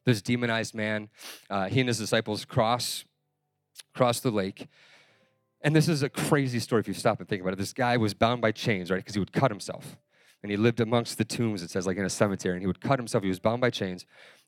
this 0.08 0.22
demonized 0.22 0.74
man, 0.74 1.10
uh, 1.50 1.68
he 1.68 1.82
and 1.82 1.90
his 1.90 2.00
disciples 2.00 2.46
cross 2.46 3.04
cross 3.94 4.20
the 4.22 4.32
lake. 4.32 4.68
And 5.62 5.76
this 5.76 5.88
is 5.88 6.02
a 6.02 6.10
crazy 6.10 6.60
story 6.60 6.80
if 6.80 6.88
you 6.88 6.94
stop 6.94 7.20
and 7.20 7.28
think 7.28 7.42
about 7.42 7.54
it. 7.54 7.58
This 7.58 7.74
guy 7.74 7.98
was 7.98 8.14
bound 8.14 8.42
by 8.42 8.52
chains, 8.52 8.90
right? 8.90 8.98
Because 8.98 9.16
he 9.16 9.20
would 9.20 9.34
cut 9.34 9.52
himself. 9.52 9.98
And 10.42 10.52
he 10.52 10.58
lived 10.58 10.80
amongst 10.80 11.18
the 11.18 11.26
tombs, 11.26 11.62
it 11.62 11.70
says, 11.70 11.86
like 11.86 11.98
in 11.98 12.06
a 12.06 12.10
cemetery. 12.10 12.54
And 12.54 12.62
he 12.62 12.68
would 12.68 12.80
cut 12.80 13.00
himself. 13.00 13.24
He 13.24 13.30
was 13.30 13.40
bound 13.40 13.60
by 13.60 13.70
chains 13.70 14.06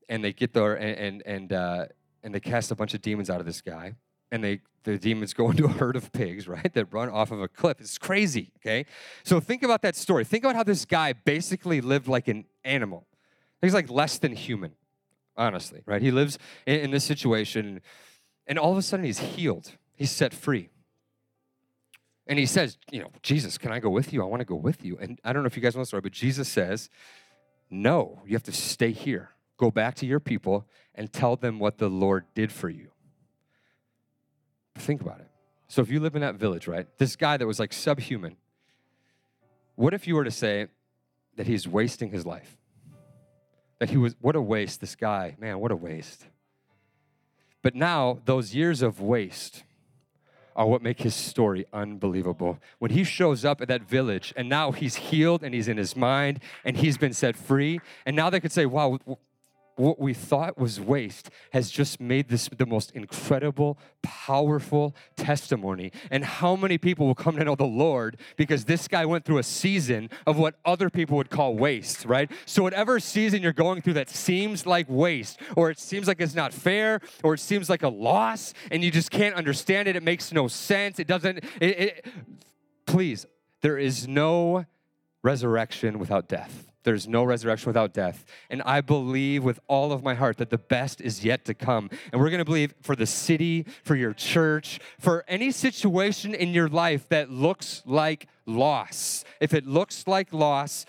and 0.07 0.23
they 0.23 0.33
get 0.33 0.53
there 0.53 0.75
and 0.75 0.97
and 0.97 1.23
and, 1.25 1.53
uh, 1.53 1.85
and 2.23 2.33
they 2.33 2.39
cast 2.39 2.71
a 2.71 2.75
bunch 2.75 2.93
of 2.93 3.01
demons 3.01 3.29
out 3.29 3.39
of 3.39 3.45
this 3.45 3.61
guy 3.61 3.95
and 4.31 4.43
they 4.43 4.59
the 4.83 4.97
demons 4.97 5.33
go 5.33 5.49
into 5.51 5.65
a 5.65 5.69
herd 5.69 5.95
of 5.95 6.11
pigs 6.11 6.47
right 6.47 6.73
that 6.73 6.91
run 6.93 7.09
off 7.09 7.31
of 7.31 7.41
a 7.41 7.47
cliff 7.47 7.79
it's 7.79 7.97
crazy 7.97 8.51
okay 8.57 8.85
so 9.23 9.39
think 9.39 9.63
about 9.63 9.81
that 9.81 9.95
story 9.95 10.23
think 10.23 10.43
about 10.43 10.55
how 10.55 10.63
this 10.63 10.85
guy 10.85 11.13
basically 11.13 11.81
lived 11.81 12.07
like 12.07 12.27
an 12.27 12.45
animal 12.63 13.07
he's 13.61 13.73
like 13.73 13.89
less 13.89 14.17
than 14.17 14.33
human 14.33 14.73
honestly 15.39 15.81
right 15.87 16.03
he 16.03 16.11
lives 16.11 16.37
in, 16.67 16.79
in 16.81 16.91
this 16.91 17.03
situation 17.03 17.81
and 18.45 18.59
all 18.59 18.71
of 18.71 18.77
a 18.77 18.81
sudden 18.81 19.05
he's 19.05 19.19
healed 19.19 19.71
he's 19.95 20.11
set 20.11 20.33
free 20.33 20.69
and 22.29 22.37
he 22.37 22.45
says, 22.45 22.77
you 22.91 22.99
know, 22.99 23.09
Jesus, 23.23 23.57
can 23.57 23.71
I 23.71 23.79
go 23.79 23.89
with 23.89 24.13
you? 24.13 24.21
I 24.21 24.25
want 24.25 24.41
to 24.41 24.45
go 24.45 24.55
with 24.55 24.85
you. 24.85 24.99
And 25.01 25.19
I 25.25 25.33
don't 25.33 25.41
know 25.41 25.47
if 25.47 25.57
you 25.57 25.63
guys 25.63 25.75
know 25.75 25.81
the 25.81 25.87
story, 25.87 26.01
but 26.01 26.11
Jesus 26.11 26.47
says, 26.47 26.91
no, 27.71 28.21
you 28.23 28.33
have 28.33 28.43
to 28.43 28.51
stay 28.51 28.91
here. 28.91 29.31
Go 29.57 29.71
back 29.71 29.95
to 29.95 30.05
your 30.05 30.19
people 30.19 30.67
and 30.93 31.11
tell 31.11 31.35
them 31.35 31.57
what 31.57 31.79
the 31.79 31.89
Lord 31.89 32.25
did 32.35 32.51
for 32.51 32.69
you. 32.69 32.89
Think 34.75 35.01
about 35.01 35.21
it. 35.21 35.27
So 35.67 35.81
if 35.81 35.89
you 35.89 35.99
live 35.99 36.13
in 36.15 36.21
that 36.21 36.35
village, 36.35 36.67
right, 36.67 36.85
this 36.99 37.15
guy 37.15 37.35
that 37.35 37.47
was 37.47 37.59
like 37.59 37.73
subhuman, 37.73 38.37
what 39.73 39.95
if 39.95 40.07
you 40.07 40.15
were 40.15 40.23
to 40.23 40.31
say 40.31 40.67
that 41.35 41.47
he's 41.47 41.67
wasting 41.67 42.11
his 42.11 42.27
life? 42.27 42.57
That 43.79 43.89
he 43.89 43.97
was, 43.97 44.15
what 44.19 44.35
a 44.35 44.41
waste, 44.41 44.81
this 44.81 44.95
guy, 44.95 45.35
man, 45.39 45.59
what 45.59 45.71
a 45.71 45.75
waste. 45.75 46.25
But 47.61 47.75
now, 47.75 48.19
those 48.25 48.53
years 48.53 48.81
of 48.81 49.01
waste 49.01 49.63
are 50.55 50.67
what 50.67 50.81
make 50.81 51.01
his 51.01 51.15
story 51.15 51.65
unbelievable. 51.71 52.59
When 52.79 52.91
he 52.91 53.03
shows 53.05 53.45
up 53.45 53.61
at 53.61 53.69
that 53.69 53.83
village 53.83 54.33
and 54.35 54.49
now 54.49 54.71
he's 54.71 54.95
healed 54.95 55.43
and 55.43 55.53
he's 55.53 55.69
in 55.69 55.77
his 55.77 55.95
mind 55.95 56.41
and 56.65 56.75
he's 56.75 56.97
been 56.97 57.13
set 57.13 57.37
free, 57.37 57.79
and 58.05 58.15
now 58.15 58.29
they 58.29 58.41
could 58.41 58.51
say, 58.51 58.65
wow, 58.65 58.99
what 59.79 59.99
we 59.99 60.13
thought 60.13 60.57
was 60.57 60.79
waste 60.79 61.29
has 61.51 61.71
just 61.71 61.99
made 62.01 62.27
this 62.27 62.49
the 62.49 62.65
most 62.65 62.91
incredible, 62.91 63.77
powerful 64.01 64.95
testimony. 65.15 65.91
And 66.11 66.25
how 66.25 66.55
many 66.55 66.77
people 66.77 67.07
will 67.07 67.15
come 67.15 67.37
to 67.37 67.45
know 67.45 67.55
the 67.55 67.63
Lord 67.63 68.17
because 68.35 68.65
this 68.65 68.87
guy 68.87 69.05
went 69.05 69.23
through 69.23 69.37
a 69.37 69.43
season 69.43 70.09
of 70.27 70.37
what 70.37 70.55
other 70.65 70.89
people 70.89 71.17
would 71.17 71.29
call 71.29 71.55
waste, 71.55 72.05
right? 72.05 72.29
So, 72.45 72.61
whatever 72.61 72.99
season 72.99 73.41
you're 73.41 73.53
going 73.53 73.81
through 73.81 73.93
that 73.93 74.09
seems 74.09 74.65
like 74.65 74.87
waste, 74.89 75.39
or 75.55 75.69
it 75.69 75.79
seems 75.79 76.07
like 76.07 76.19
it's 76.19 76.35
not 76.35 76.53
fair, 76.53 76.99
or 77.23 77.35
it 77.35 77.39
seems 77.39 77.69
like 77.69 77.83
a 77.83 77.89
loss, 77.89 78.53
and 78.71 78.83
you 78.83 78.91
just 78.91 79.11
can't 79.11 79.35
understand 79.35 79.87
it, 79.87 79.95
it 79.95 80.03
makes 80.03 80.33
no 80.33 80.47
sense, 80.47 80.99
it 80.99 81.07
doesn't, 81.07 81.37
it, 81.61 81.79
it, 81.79 82.05
please, 82.85 83.25
there 83.61 83.77
is 83.77 84.07
no 84.07 84.65
resurrection 85.23 85.99
without 85.99 86.27
death. 86.27 86.68
There's 86.83 87.07
no 87.07 87.23
resurrection 87.23 87.67
without 87.67 87.93
death. 87.93 88.25
And 88.49 88.61
I 88.63 88.81
believe 88.81 89.43
with 89.43 89.59
all 89.67 89.91
of 89.91 90.03
my 90.03 90.13
heart 90.13 90.37
that 90.37 90.49
the 90.49 90.57
best 90.57 91.01
is 91.01 91.25
yet 91.25 91.45
to 91.45 91.53
come. 91.53 91.89
And 92.11 92.21
we're 92.21 92.29
going 92.29 92.39
to 92.39 92.45
believe 92.45 92.73
for 92.81 92.95
the 92.95 93.05
city, 93.05 93.65
for 93.83 93.95
your 93.95 94.13
church, 94.13 94.79
for 94.99 95.25
any 95.27 95.51
situation 95.51 96.33
in 96.33 96.49
your 96.49 96.69
life 96.69 97.07
that 97.09 97.29
looks 97.29 97.83
like 97.85 98.27
loss. 98.45 99.25
If 99.39 99.53
it 99.53 99.67
looks 99.67 100.07
like 100.07 100.31
loss, 100.33 100.85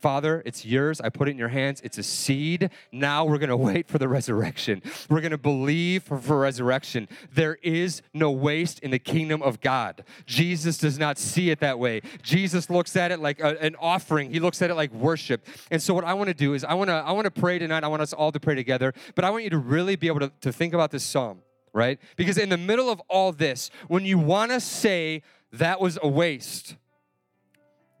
Father, 0.00 0.42
it's 0.44 0.64
yours. 0.64 1.00
I 1.00 1.08
put 1.08 1.28
it 1.28 1.32
in 1.32 1.38
your 1.38 1.48
hands. 1.48 1.80
It's 1.82 1.98
a 1.98 2.02
seed. 2.02 2.70
Now 2.92 3.24
we're 3.24 3.38
going 3.38 3.48
to 3.56 3.56
wait 3.56 3.88
for 3.88 3.98
the 3.98 4.08
resurrection. 4.08 4.82
We're 5.08 5.20
going 5.20 5.30
to 5.30 5.38
believe 5.38 6.02
for, 6.04 6.18
for, 6.18 6.38
resurrection. 6.38 7.08
There 7.32 7.58
is 7.62 8.02
no 8.12 8.30
waste 8.30 8.78
in 8.80 8.90
the 8.90 8.98
kingdom 8.98 9.42
of 9.42 9.60
God. 9.60 10.04
Jesus 10.26 10.78
does 10.78 10.98
not 10.98 11.18
see 11.18 11.50
it 11.50 11.60
that 11.60 11.78
way. 11.78 12.02
Jesus 12.22 12.68
looks 12.68 12.94
at 12.94 13.10
it 13.10 13.20
like 13.20 13.40
a, 13.40 13.60
an 13.62 13.74
offering. 13.80 14.30
He 14.30 14.38
looks 14.38 14.60
at 14.60 14.70
it 14.70 14.74
like 14.74 14.92
worship. 14.92 15.46
And 15.70 15.82
so 15.82 15.94
what 15.94 16.04
I 16.04 16.14
want 16.14 16.28
to 16.28 16.34
do 16.34 16.54
is 16.54 16.62
I 16.62 16.74
want 16.74 16.88
to 16.88 16.94
I 16.94 17.12
want 17.12 17.24
to 17.24 17.30
pray 17.30 17.58
tonight. 17.58 17.84
I 17.84 17.88
want 17.88 18.02
us 18.02 18.12
all 18.12 18.32
to 18.32 18.40
pray 18.40 18.54
together. 18.54 18.92
But 19.14 19.24
I 19.24 19.30
want 19.30 19.44
you 19.44 19.50
to 19.50 19.58
really 19.58 19.96
be 19.96 20.08
able 20.08 20.20
to, 20.20 20.32
to 20.42 20.52
think 20.52 20.74
about 20.74 20.90
this 20.90 21.04
psalm, 21.04 21.40
right? 21.72 21.98
Because 22.16 22.38
in 22.38 22.48
the 22.48 22.58
middle 22.58 22.90
of 22.90 23.00
all 23.08 23.32
this, 23.32 23.70
when 23.88 24.04
you 24.04 24.18
want 24.18 24.52
to 24.52 24.60
say 24.60 25.22
that 25.52 25.80
was 25.80 25.98
a 26.02 26.08
waste, 26.08 26.76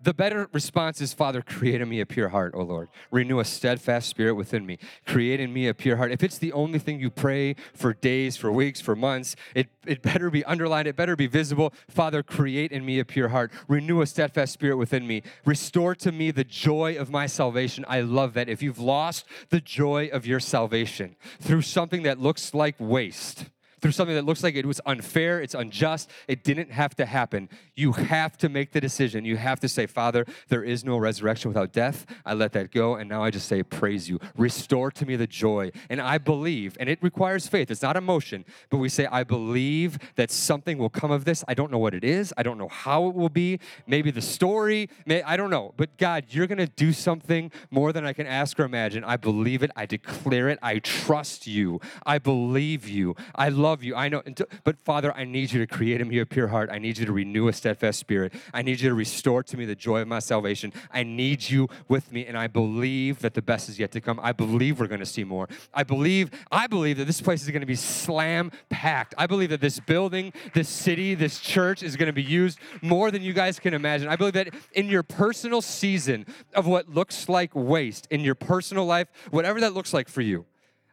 the 0.06 0.14
better 0.14 0.48
response 0.52 1.00
is, 1.00 1.12
Father, 1.12 1.42
create 1.42 1.80
in 1.80 1.88
me 1.88 1.98
a 1.98 2.06
pure 2.06 2.28
heart, 2.28 2.54
O 2.54 2.62
Lord. 2.62 2.88
Renew 3.10 3.40
a 3.40 3.44
steadfast 3.44 4.08
spirit 4.08 4.36
within 4.36 4.64
me. 4.64 4.78
Create 5.04 5.40
in 5.40 5.52
me 5.52 5.66
a 5.66 5.74
pure 5.74 5.96
heart. 5.96 6.12
If 6.12 6.22
it's 6.22 6.38
the 6.38 6.52
only 6.52 6.78
thing 6.78 7.00
you 7.00 7.10
pray 7.10 7.56
for 7.74 7.92
days, 7.92 8.36
for 8.36 8.52
weeks, 8.52 8.80
for 8.80 8.94
months, 8.94 9.34
it, 9.52 9.66
it 9.84 10.02
better 10.02 10.30
be 10.30 10.44
underlined, 10.44 10.86
it 10.86 10.94
better 10.94 11.16
be 11.16 11.26
visible. 11.26 11.74
Father, 11.88 12.22
create 12.22 12.70
in 12.70 12.86
me 12.86 13.00
a 13.00 13.04
pure 13.04 13.30
heart. 13.30 13.50
Renew 13.66 14.00
a 14.00 14.06
steadfast 14.06 14.52
spirit 14.52 14.76
within 14.76 15.08
me. 15.08 15.24
Restore 15.44 15.96
to 15.96 16.12
me 16.12 16.30
the 16.30 16.44
joy 16.44 16.96
of 16.96 17.10
my 17.10 17.26
salvation. 17.26 17.84
I 17.88 18.02
love 18.02 18.34
that. 18.34 18.48
If 18.48 18.62
you've 18.62 18.78
lost 18.78 19.26
the 19.48 19.60
joy 19.60 20.08
of 20.12 20.24
your 20.24 20.38
salvation 20.38 21.16
through 21.40 21.62
something 21.62 22.04
that 22.04 22.20
looks 22.20 22.54
like 22.54 22.76
waste, 22.78 23.46
through 23.80 23.92
something 23.92 24.16
that 24.16 24.24
looks 24.24 24.42
like 24.42 24.54
it 24.54 24.64
was 24.64 24.80
unfair, 24.86 25.40
it's 25.40 25.54
unjust, 25.54 26.10
it 26.28 26.42
didn't 26.42 26.70
have 26.70 26.94
to 26.96 27.04
happen. 27.04 27.48
You 27.74 27.92
have 27.92 28.38
to 28.38 28.48
make 28.48 28.72
the 28.72 28.80
decision. 28.80 29.24
You 29.24 29.36
have 29.36 29.60
to 29.60 29.68
say, 29.68 29.86
Father, 29.86 30.24
there 30.48 30.64
is 30.64 30.84
no 30.84 30.96
resurrection 30.96 31.50
without 31.50 31.72
death. 31.72 32.06
I 32.24 32.32
let 32.32 32.52
that 32.52 32.72
go, 32.72 32.94
and 32.94 33.08
now 33.08 33.22
I 33.22 33.30
just 33.30 33.48
say, 33.48 33.62
Praise 33.62 34.08
you. 34.08 34.18
Restore 34.36 34.90
to 34.92 35.04
me 35.06 35.16
the 35.16 35.26
joy. 35.26 35.70
And 35.90 36.00
I 36.00 36.18
believe, 36.18 36.76
and 36.80 36.88
it 36.88 37.02
requires 37.02 37.48
faith, 37.48 37.70
it's 37.70 37.82
not 37.82 37.96
emotion, 37.96 38.44
but 38.70 38.78
we 38.78 38.88
say, 38.88 39.06
I 39.06 39.24
believe 39.24 39.98
that 40.16 40.30
something 40.30 40.78
will 40.78 40.90
come 40.90 41.10
of 41.10 41.24
this. 41.24 41.44
I 41.46 41.54
don't 41.54 41.70
know 41.70 41.78
what 41.78 41.94
it 41.94 42.04
is, 42.04 42.32
I 42.36 42.42
don't 42.42 42.58
know 42.58 42.68
how 42.68 43.08
it 43.08 43.14
will 43.14 43.28
be. 43.28 43.60
Maybe 43.86 44.10
the 44.10 44.22
story, 44.22 44.88
may, 45.04 45.22
I 45.22 45.36
don't 45.36 45.50
know. 45.50 45.74
But 45.76 45.96
God, 45.98 46.24
you're 46.30 46.46
going 46.46 46.58
to 46.58 46.66
do 46.66 46.92
something 46.92 47.52
more 47.70 47.92
than 47.92 48.06
I 48.06 48.14
can 48.14 48.26
ask 48.26 48.58
or 48.58 48.64
imagine. 48.64 49.04
I 49.04 49.16
believe 49.16 49.62
it, 49.62 49.70
I 49.76 49.84
declare 49.84 50.48
it, 50.48 50.58
I 50.62 50.78
trust 50.78 51.46
you, 51.46 51.80
I 52.06 52.18
believe 52.18 52.88
you, 52.88 53.14
I 53.34 53.50
love 53.50 53.65
love 53.66 53.82
you. 53.82 53.96
I 53.96 54.08
know. 54.08 54.22
But 54.62 54.78
Father, 54.78 55.12
I 55.12 55.24
need 55.24 55.52
you 55.52 55.58
to 55.58 55.66
create 55.66 56.00
in 56.00 56.08
me 56.08 56.20
a 56.20 56.26
pure 56.26 56.48
heart. 56.48 56.70
I 56.70 56.78
need 56.78 56.98
you 56.98 57.06
to 57.06 57.12
renew 57.12 57.48
a 57.48 57.52
steadfast 57.52 57.98
spirit. 57.98 58.32
I 58.54 58.62
need 58.62 58.80
you 58.80 58.88
to 58.88 58.94
restore 58.94 59.42
to 59.42 59.56
me 59.56 59.64
the 59.64 59.74
joy 59.74 60.00
of 60.02 60.08
my 60.08 60.20
salvation. 60.20 60.72
I 60.92 61.02
need 61.02 61.50
you 61.50 61.68
with 61.88 62.12
me. 62.12 62.26
And 62.26 62.38
I 62.38 62.46
believe 62.46 63.20
that 63.20 63.34
the 63.34 63.42
best 63.42 63.68
is 63.68 63.78
yet 63.78 63.90
to 63.92 64.00
come. 64.00 64.20
I 64.22 64.32
believe 64.32 64.78
we're 64.78 64.86
going 64.86 65.00
to 65.00 65.06
see 65.06 65.24
more. 65.24 65.48
I 65.74 65.82
believe, 65.82 66.30
I 66.52 66.68
believe 66.68 66.98
that 66.98 67.06
this 67.06 67.20
place 67.20 67.42
is 67.42 67.50
going 67.50 67.60
to 67.60 67.66
be 67.66 67.74
slam 67.74 68.52
packed. 68.70 69.14
I 69.18 69.26
believe 69.26 69.50
that 69.50 69.60
this 69.60 69.80
building, 69.80 70.32
this 70.54 70.68
city, 70.68 71.14
this 71.16 71.40
church 71.40 71.82
is 71.82 71.96
going 71.96 72.06
to 72.06 72.12
be 72.12 72.22
used 72.22 72.58
more 72.82 73.10
than 73.10 73.22
you 73.22 73.32
guys 73.32 73.58
can 73.58 73.74
imagine. 73.74 74.08
I 74.08 74.16
believe 74.16 74.34
that 74.34 74.54
in 74.72 74.86
your 74.88 75.02
personal 75.02 75.60
season 75.60 76.24
of 76.54 76.66
what 76.66 76.88
looks 76.88 77.28
like 77.28 77.50
waste, 77.54 78.06
in 78.10 78.20
your 78.20 78.36
personal 78.36 78.86
life, 78.86 79.08
whatever 79.30 79.60
that 79.60 79.74
looks 79.74 79.92
like 79.92 80.08
for 80.08 80.20
you, 80.20 80.46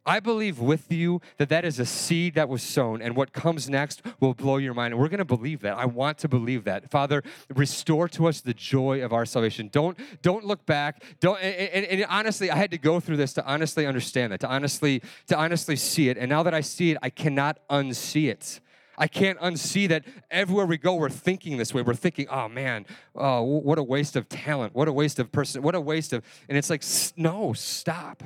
I 0.06 0.20
believe 0.20 0.60
with 0.60 0.92
you 0.92 1.22
that 1.38 1.50
that 1.50 1.64
is 1.64 1.80
a 1.80 1.86
seed 1.86 2.36
that 2.36 2.50
was 2.50 2.62
sown, 2.62 3.02
and 3.02 3.16
what 3.16 3.32
comes 3.32 3.70
next 3.70 4.02
will 4.20 4.34
blow 4.34 4.58
your 4.58 4.74
mind. 4.74 4.94
And 4.94 5.02
we're 5.02 5.08
going 5.08 5.20
to 5.20 5.26
believe 5.26 5.62
that. 5.62 5.78
I 5.78 5.86
want 5.86 6.18
to 6.20 6.28
believe 6.28 6.66
that. 6.66 6.92
Father, 6.92 7.24
restore 7.50 8.08
to 8.10 8.28
us 8.28 8.42
the 8.42 8.54
joy 8.54 9.04
of 9.04 9.14
our 9.14 9.26
salvation. 9.26 9.70
Don't 9.72 9.98
don't 10.22 10.46
look 10.46 10.66
back. 10.66 11.04
Don't. 11.20 11.42
And, 11.42 11.70
and, 11.70 11.86
and 11.86 12.06
honestly, 12.10 12.52
I 12.52 12.58
had 12.58 12.72
to 12.72 12.78
go 12.78 13.00
through 13.00 13.18
this 13.18 13.34
to 13.34 13.46
honestly 13.46 13.86
understand 13.86 14.34
that, 14.34 14.42
to 14.42 14.48
honestly 14.48 15.02
to 15.28 15.38
honestly 15.38 15.76
see 15.76 16.10
it. 16.10 16.18
And 16.18 16.30
now 16.30 16.44
that 16.44 16.54
I 16.54 16.62
see 16.62 16.92
it, 16.92 16.98
I 17.02 17.10
cannot 17.10 17.60
unsee 17.70 18.30
it. 18.30 18.60
I 18.98 19.08
can't 19.08 19.40
unsee 19.40 19.88
that 19.90 20.06
everywhere 20.30 20.66
we 20.66 20.78
go, 20.78 20.96
we're 20.96 21.10
thinking 21.10 21.58
this 21.58 21.74
way. 21.74 21.82
We're 21.82 21.96
thinking, 21.96 22.28
oh 22.30 22.48
man, 22.48 22.86
oh, 23.16 23.42
what 23.42 23.80
a 23.80 23.84
waste 23.84 24.16
of 24.16 24.30
talent. 24.30 24.76
What 24.76 24.88
a 24.88 24.94
waste 24.94 25.18
of 25.18 25.32
person. 25.32 25.62
What 25.62 25.76
a 25.76 25.82
waste 25.82 26.14
of. 26.14 26.24
And 26.48 26.58
it's 26.58 26.70
like, 26.70 26.84
no, 27.18 27.54
stop. 27.54 28.24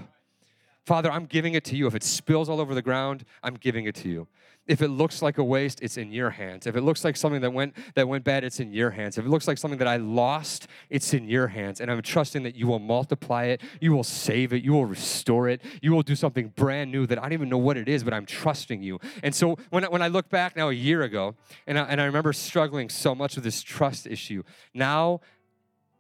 Father, 0.88 1.12
I'm 1.12 1.26
giving 1.26 1.54
it 1.54 1.66
to 1.66 1.76
you. 1.76 1.86
If 1.86 1.96
it 1.96 2.04
spills 2.04 2.48
all 2.48 2.62
over 2.62 2.74
the 2.74 2.82
ground, 2.82 3.26
I'm 3.44 3.56
giving 3.56 3.84
it 3.88 3.96
to 3.96 4.08
you. 4.08 4.26
If 4.68 4.82
it 4.82 4.88
looks 4.88 5.22
like 5.22 5.38
a 5.38 5.44
waste, 5.44 5.82
it's 5.82 5.98
in 5.98 6.14
your 6.14 6.30
hands. 6.30 6.66
If 6.66 6.78
it 6.78 6.82
looks 6.82 7.04
like 7.04 7.18
something 7.18 7.42
that 7.42 7.52
went 7.52 7.74
that 7.96 8.08
went 8.08 8.24
bad, 8.24 8.46
it's 8.46 8.62
in 8.62 8.72
your 8.72 8.92
hands. 8.92 9.18
If 9.18 9.26
it 9.26 9.28
looks 9.28 9.50
like 9.50 9.58
something 9.58 9.80
that 9.80 9.88
I 9.90 9.98
lost, 9.98 10.68
it's 10.90 11.14
in 11.14 11.28
your 11.28 11.48
hands. 11.48 11.82
And 11.82 11.92
I'm 11.92 12.02
trusting 12.02 12.44
that 12.44 12.56
you 12.56 12.68
will 12.68 12.80
multiply 12.80 13.48
it, 13.48 13.64
you 13.82 13.92
will 13.92 14.06
save 14.06 14.54
it, 14.54 14.64
you 14.64 14.72
will 14.72 14.86
restore 14.86 15.50
it, 15.50 15.62
you 15.82 15.92
will 15.92 16.04
do 16.04 16.16
something 16.16 16.54
brand 16.56 16.90
new 16.90 17.06
that 17.08 17.18
I 17.18 17.24
don't 17.24 17.34
even 17.34 17.50
know 17.50 17.58
what 17.58 17.76
it 17.76 17.90
is, 17.90 18.06
but 18.06 18.14
I'm 18.14 18.26
trusting 18.26 18.82
you. 18.82 18.98
And 19.24 19.36
so 19.36 19.58
when 19.72 19.84
I, 19.84 19.90
when 19.90 20.02
I 20.02 20.08
look 20.08 20.30
back 20.30 20.56
now 20.56 20.70
a 20.70 20.74
year 20.74 21.02
ago, 21.02 21.36
and 21.68 21.78
I, 21.78 21.84
and 21.84 22.00
I 22.00 22.06
remember 22.06 22.32
struggling 22.32 22.88
so 22.88 23.14
much 23.14 23.36
with 23.36 23.44
this 23.44 23.62
trust 23.62 24.08
issue, 24.08 24.44
now 24.74 25.20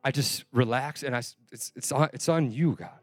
I 0.01 0.11
just 0.11 0.45
relax 0.53 1.03
and 1.03 1.13
I, 1.13 1.19
it's, 1.51 1.73
it's, 1.75 1.91
on, 1.91 2.09
it's 2.13 2.29
on 2.29 2.53
you, 2.53 2.77
God. 2.79 2.99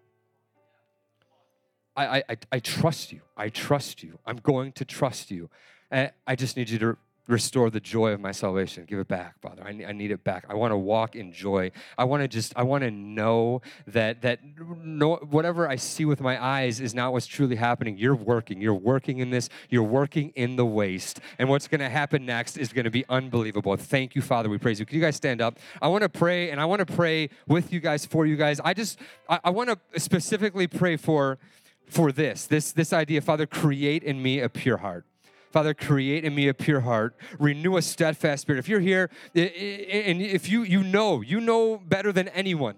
I, 1.96 2.24
I, 2.28 2.36
I 2.52 2.58
trust 2.58 3.12
you. 3.12 3.20
I 3.36 3.48
trust 3.48 4.02
you. 4.02 4.18
I'm 4.26 4.36
going 4.36 4.72
to 4.72 4.84
trust 4.84 5.30
you. 5.30 5.48
And 5.90 6.10
I 6.26 6.34
just 6.34 6.56
need 6.56 6.70
you 6.70 6.78
to 6.78 6.96
restore 7.26 7.70
the 7.70 7.80
joy 7.80 8.10
of 8.10 8.20
my 8.20 8.32
salvation. 8.32 8.84
Give 8.84 8.98
it 8.98 9.08
back, 9.08 9.40
Father. 9.40 9.62
I 9.64 9.72
need, 9.72 9.84
I 9.86 9.92
need 9.92 10.10
it 10.10 10.24
back. 10.24 10.44
I 10.48 10.54
want 10.54 10.72
to 10.72 10.76
walk 10.76 11.16
in 11.16 11.32
joy. 11.32 11.70
I 11.96 12.04
want 12.04 12.22
to 12.22 12.28
just, 12.28 12.52
I 12.54 12.64
want 12.64 12.84
to 12.84 12.90
know 12.90 13.62
that, 13.86 14.20
that 14.22 14.40
no, 14.58 15.16
whatever 15.16 15.66
I 15.66 15.76
see 15.76 16.04
with 16.04 16.20
my 16.20 16.42
eyes 16.42 16.80
is 16.80 16.94
not 16.94 17.12
what's 17.12 17.26
truly 17.26 17.56
happening. 17.56 17.96
You're 17.96 18.14
working. 18.14 18.60
You're 18.60 18.74
working 18.74 19.20
in 19.20 19.30
this. 19.30 19.48
You're 19.70 19.84
working 19.84 20.32
in 20.34 20.56
the 20.56 20.66
waste. 20.66 21.20
And 21.38 21.48
what's 21.48 21.66
going 21.66 21.80
to 21.80 21.88
happen 21.88 22.26
next 22.26 22.58
is 22.58 22.74
going 22.74 22.84
to 22.84 22.90
be 22.90 23.06
unbelievable. 23.08 23.74
Thank 23.76 24.14
you, 24.14 24.20
Father. 24.20 24.50
We 24.50 24.58
praise 24.58 24.78
you. 24.78 24.84
Can 24.84 24.96
you 24.96 25.02
guys 25.02 25.16
stand 25.16 25.40
up? 25.40 25.58
I 25.80 25.88
want 25.88 26.02
to 26.02 26.10
pray, 26.10 26.50
and 26.50 26.60
I 26.60 26.66
want 26.66 26.86
to 26.86 26.92
pray 26.94 27.30
with 27.48 27.72
you 27.72 27.80
guys, 27.80 28.04
for 28.04 28.26
you 28.26 28.36
guys. 28.36 28.60
I 28.60 28.74
just, 28.74 28.98
I, 29.30 29.40
I 29.44 29.50
want 29.50 29.70
to 29.70 30.00
specifically 30.00 30.66
pray 30.66 30.96
for 30.96 31.38
for 31.94 32.10
this 32.10 32.46
this 32.46 32.72
this 32.72 32.92
idea 32.92 33.20
father 33.20 33.46
create 33.46 34.02
in 34.02 34.20
me 34.20 34.40
a 34.40 34.48
pure 34.48 34.78
heart. 34.78 35.06
Father 35.52 35.72
create 35.72 36.24
in 36.24 36.34
me 36.34 36.48
a 36.48 36.54
pure 36.54 36.80
heart. 36.80 37.14
Renew 37.38 37.76
a 37.76 37.82
steadfast 37.82 38.42
spirit. 38.42 38.58
If 38.58 38.68
you're 38.68 38.80
here 38.80 39.08
and 39.36 40.20
if 40.20 40.48
you 40.48 40.64
you 40.64 40.82
know 40.82 41.20
you 41.20 41.40
know 41.40 41.78
better 41.78 42.10
than 42.12 42.26
anyone 42.28 42.74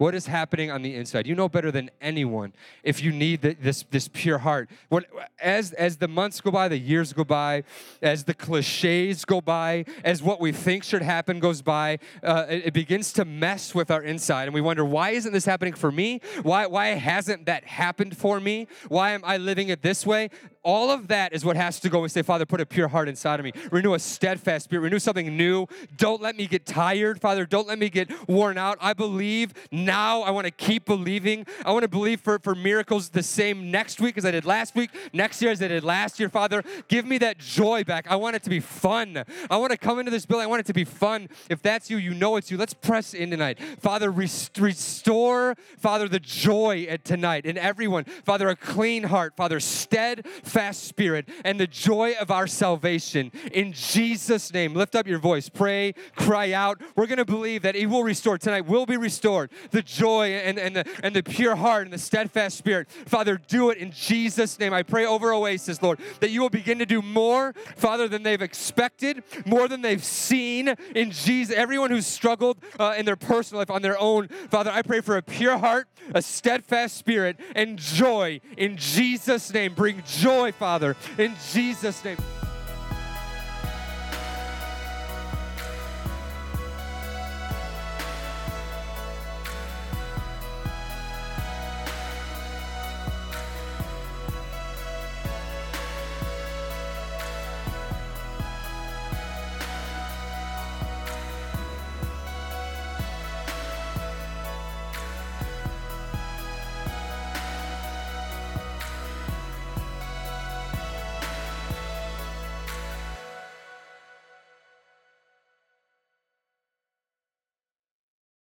what 0.00 0.14
is 0.14 0.26
happening 0.26 0.70
on 0.70 0.80
the 0.80 0.94
inside. 0.94 1.26
You 1.26 1.34
know 1.34 1.46
better 1.46 1.70
than 1.70 1.90
anyone 2.00 2.54
if 2.82 3.02
you 3.02 3.12
need 3.12 3.42
the, 3.42 3.52
this, 3.52 3.84
this 3.90 4.08
pure 4.08 4.38
heart. 4.38 4.70
When, 4.88 5.04
as, 5.38 5.74
as 5.74 5.98
the 5.98 6.08
months 6.08 6.40
go 6.40 6.50
by, 6.50 6.68
the 6.68 6.78
years 6.78 7.12
go 7.12 7.22
by, 7.22 7.64
as 8.00 8.24
the 8.24 8.32
cliches 8.32 9.26
go 9.26 9.42
by, 9.42 9.84
as 10.02 10.22
what 10.22 10.40
we 10.40 10.52
think 10.52 10.84
should 10.84 11.02
happen 11.02 11.38
goes 11.38 11.60
by, 11.60 11.98
uh, 12.22 12.46
it, 12.48 12.68
it 12.68 12.72
begins 12.72 13.12
to 13.12 13.26
mess 13.26 13.74
with 13.74 13.90
our 13.90 14.02
inside. 14.02 14.44
And 14.44 14.54
we 14.54 14.62
wonder, 14.62 14.86
why 14.86 15.10
isn't 15.10 15.34
this 15.34 15.44
happening 15.44 15.74
for 15.74 15.92
me? 15.92 16.22
Why, 16.44 16.66
why 16.66 16.86
hasn't 16.88 17.44
that 17.44 17.64
happened 17.64 18.16
for 18.16 18.40
me? 18.40 18.68
Why 18.88 19.10
am 19.10 19.20
I 19.22 19.36
living 19.36 19.68
it 19.68 19.82
this 19.82 20.06
way? 20.06 20.30
All 20.62 20.90
of 20.90 21.08
that 21.08 21.32
is 21.32 21.44
what 21.44 21.56
has 21.56 21.80
to 21.80 21.88
go. 21.88 22.02
and 22.02 22.12
say, 22.12 22.22
Father, 22.22 22.44
put 22.44 22.60
a 22.60 22.66
pure 22.66 22.88
heart 22.88 23.08
inside 23.08 23.40
of 23.40 23.44
me. 23.44 23.52
Renew 23.70 23.94
a 23.94 23.98
steadfast 23.98 24.64
spirit. 24.64 24.82
Renew 24.82 24.98
something 24.98 25.36
new. 25.36 25.66
Don't 25.96 26.20
let 26.20 26.36
me 26.36 26.46
get 26.46 26.66
tired, 26.66 27.20
Father. 27.20 27.46
Don't 27.46 27.66
let 27.66 27.78
me 27.78 27.88
get 27.88 28.10
worn 28.28 28.58
out. 28.58 28.76
I 28.80 28.92
believe 28.92 29.54
now. 29.72 30.20
I 30.22 30.30
want 30.30 30.46
to 30.46 30.50
keep 30.50 30.84
believing. 30.84 31.46
I 31.64 31.72
want 31.72 31.84
to 31.84 31.88
believe 31.88 32.20
for, 32.20 32.38
for 32.38 32.54
miracles 32.54 33.08
the 33.08 33.22
same 33.22 33.70
next 33.70 34.00
week 34.00 34.18
as 34.18 34.24
I 34.24 34.30
did 34.30 34.44
last 34.44 34.74
week, 34.74 34.90
next 35.12 35.40
year 35.40 35.50
as 35.50 35.62
I 35.62 35.68
did 35.68 35.82
last 35.82 36.20
year, 36.20 36.28
Father. 36.28 36.62
Give 36.88 37.06
me 37.06 37.18
that 37.18 37.38
joy 37.38 37.82
back. 37.84 38.06
I 38.10 38.16
want 38.16 38.36
it 38.36 38.42
to 38.42 38.50
be 38.50 38.60
fun. 38.60 39.24
I 39.50 39.56
want 39.56 39.72
to 39.72 39.78
come 39.78 39.98
into 39.98 40.10
this 40.10 40.26
building. 40.26 40.44
I 40.44 40.48
want 40.48 40.60
it 40.60 40.66
to 40.66 40.74
be 40.74 40.84
fun. 40.84 41.28
If 41.48 41.62
that's 41.62 41.88
you, 41.88 41.96
you 41.96 42.12
know 42.12 42.36
it's 42.36 42.50
you. 42.50 42.58
Let's 42.58 42.74
press 42.74 43.14
in 43.14 43.30
tonight. 43.30 43.58
Father, 43.80 44.10
rest- 44.10 44.58
restore, 44.58 45.56
Father, 45.78 46.08
the 46.08 46.20
joy 46.20 46.86
at 46.88 47.04
tonight 47.04 47.46
in 47.46 47.56
everyone. 47.56 48.04
Father, 48.04 48.48
a 48.50 48.56
clean 48.56 49.04
heart. 49.04 49.34
Father, 49.36 49.58
steadfast 49.58 50.49
spirit 50.72 51.28
and 51.44 51.58
the 51.58 51.66
joy 51.66 52.14
of 52.20 52.30
our 52.30 52.46
salvation. 52.46 53.32
In 53.52 53.72
Jesus' 53.72 54.52
name, 54.52 54.74
lift 54.74 54.94
up 54.94 55.06
your 55.06 55.18
voice. 55.18 55.48
Pray, 55.48 55.94
cry 56.16 56.52
out. 56.52 56.80
We're 56.96 57.06
going 57.06 57.18
to 57.18 57.24
believe 57.24 57.62
that 57.62 57.74
He 57.74 57.86
will 57.86 58.04
restore. 58.04 58.38
Tonight 58.38 58.66
will 58.66 58.86
be 58.86 58.96
restored. 58.96 59.50
The 59.70 59.82
joy 59.82 60.32
and, 60.32 60.58
and, 60.58 60.76
the, 60.76 60.86
and 61.02 61.14
the 61.14 61.22
pure 61.22 61.56
heart 61.56 61.84
and 61.84 61.92
the 61.92 61.98
steadfast 61.98 62.58
spirit. 62.58 62.90
Father, 62.90 63.40
do 63.48 63.70
it 63.70 63.78
in 63.78 63.92
Jesus' 63.92 64.58
name. 64.58 64.72
I 64.72 64.82
pray 64.82 65.06
over 65.06 65.32
Oasis, 65.32 65.82
Lord, 65.82 66.00
that 66.20 66.30
you 66.30 66.40
will 66.40 66.50
begin 66.50 66.78
to 66.78 66.86
do 66.86 67.02
more, 67.02 67.54
Father, 67.76 68.08
than 68.08 68.22
they've 68.22 68.42
expected, 68.42 69.22
more 69.46 69.68
than 69.68 69.82
they've 69.82 70.04
seen 70.04 70.74
in 70.94 71.10
Jesus. 71.10 71.54
Everyone 71.54 71.90
who's 71.90 72.06
struggled 72.06 72.58
uh, 72.78 72.94
in 72.96 73.04
their 73.06 73.16
personal 73.16 73.60
life 73.60 73.70
on 73.70 73.82
their 73.82 73.98
own, 73.98 74.28
Father, 74.50 74.70
I 74.70 74.82
pray 74.82 75.00
for 75.00 75.16
a 75.16 75.22
pure 75.22 75.58
heart, 75.58 75.88
a 76.14 76.22
steadfast 76.22 76.96
spirit, 76.96 77.38
and 77.54 77.78
joy 77.78 78.40
in 78.56 78.76
Jesus' 78.76 79.52
name. 79.52 79.74
Bring 79.74 80.02
joy, 80.40 80.52
Father, 80.52 80.96
in 81.18 81.36
Jesus' 81.52 82.02
name. 82.02 82.16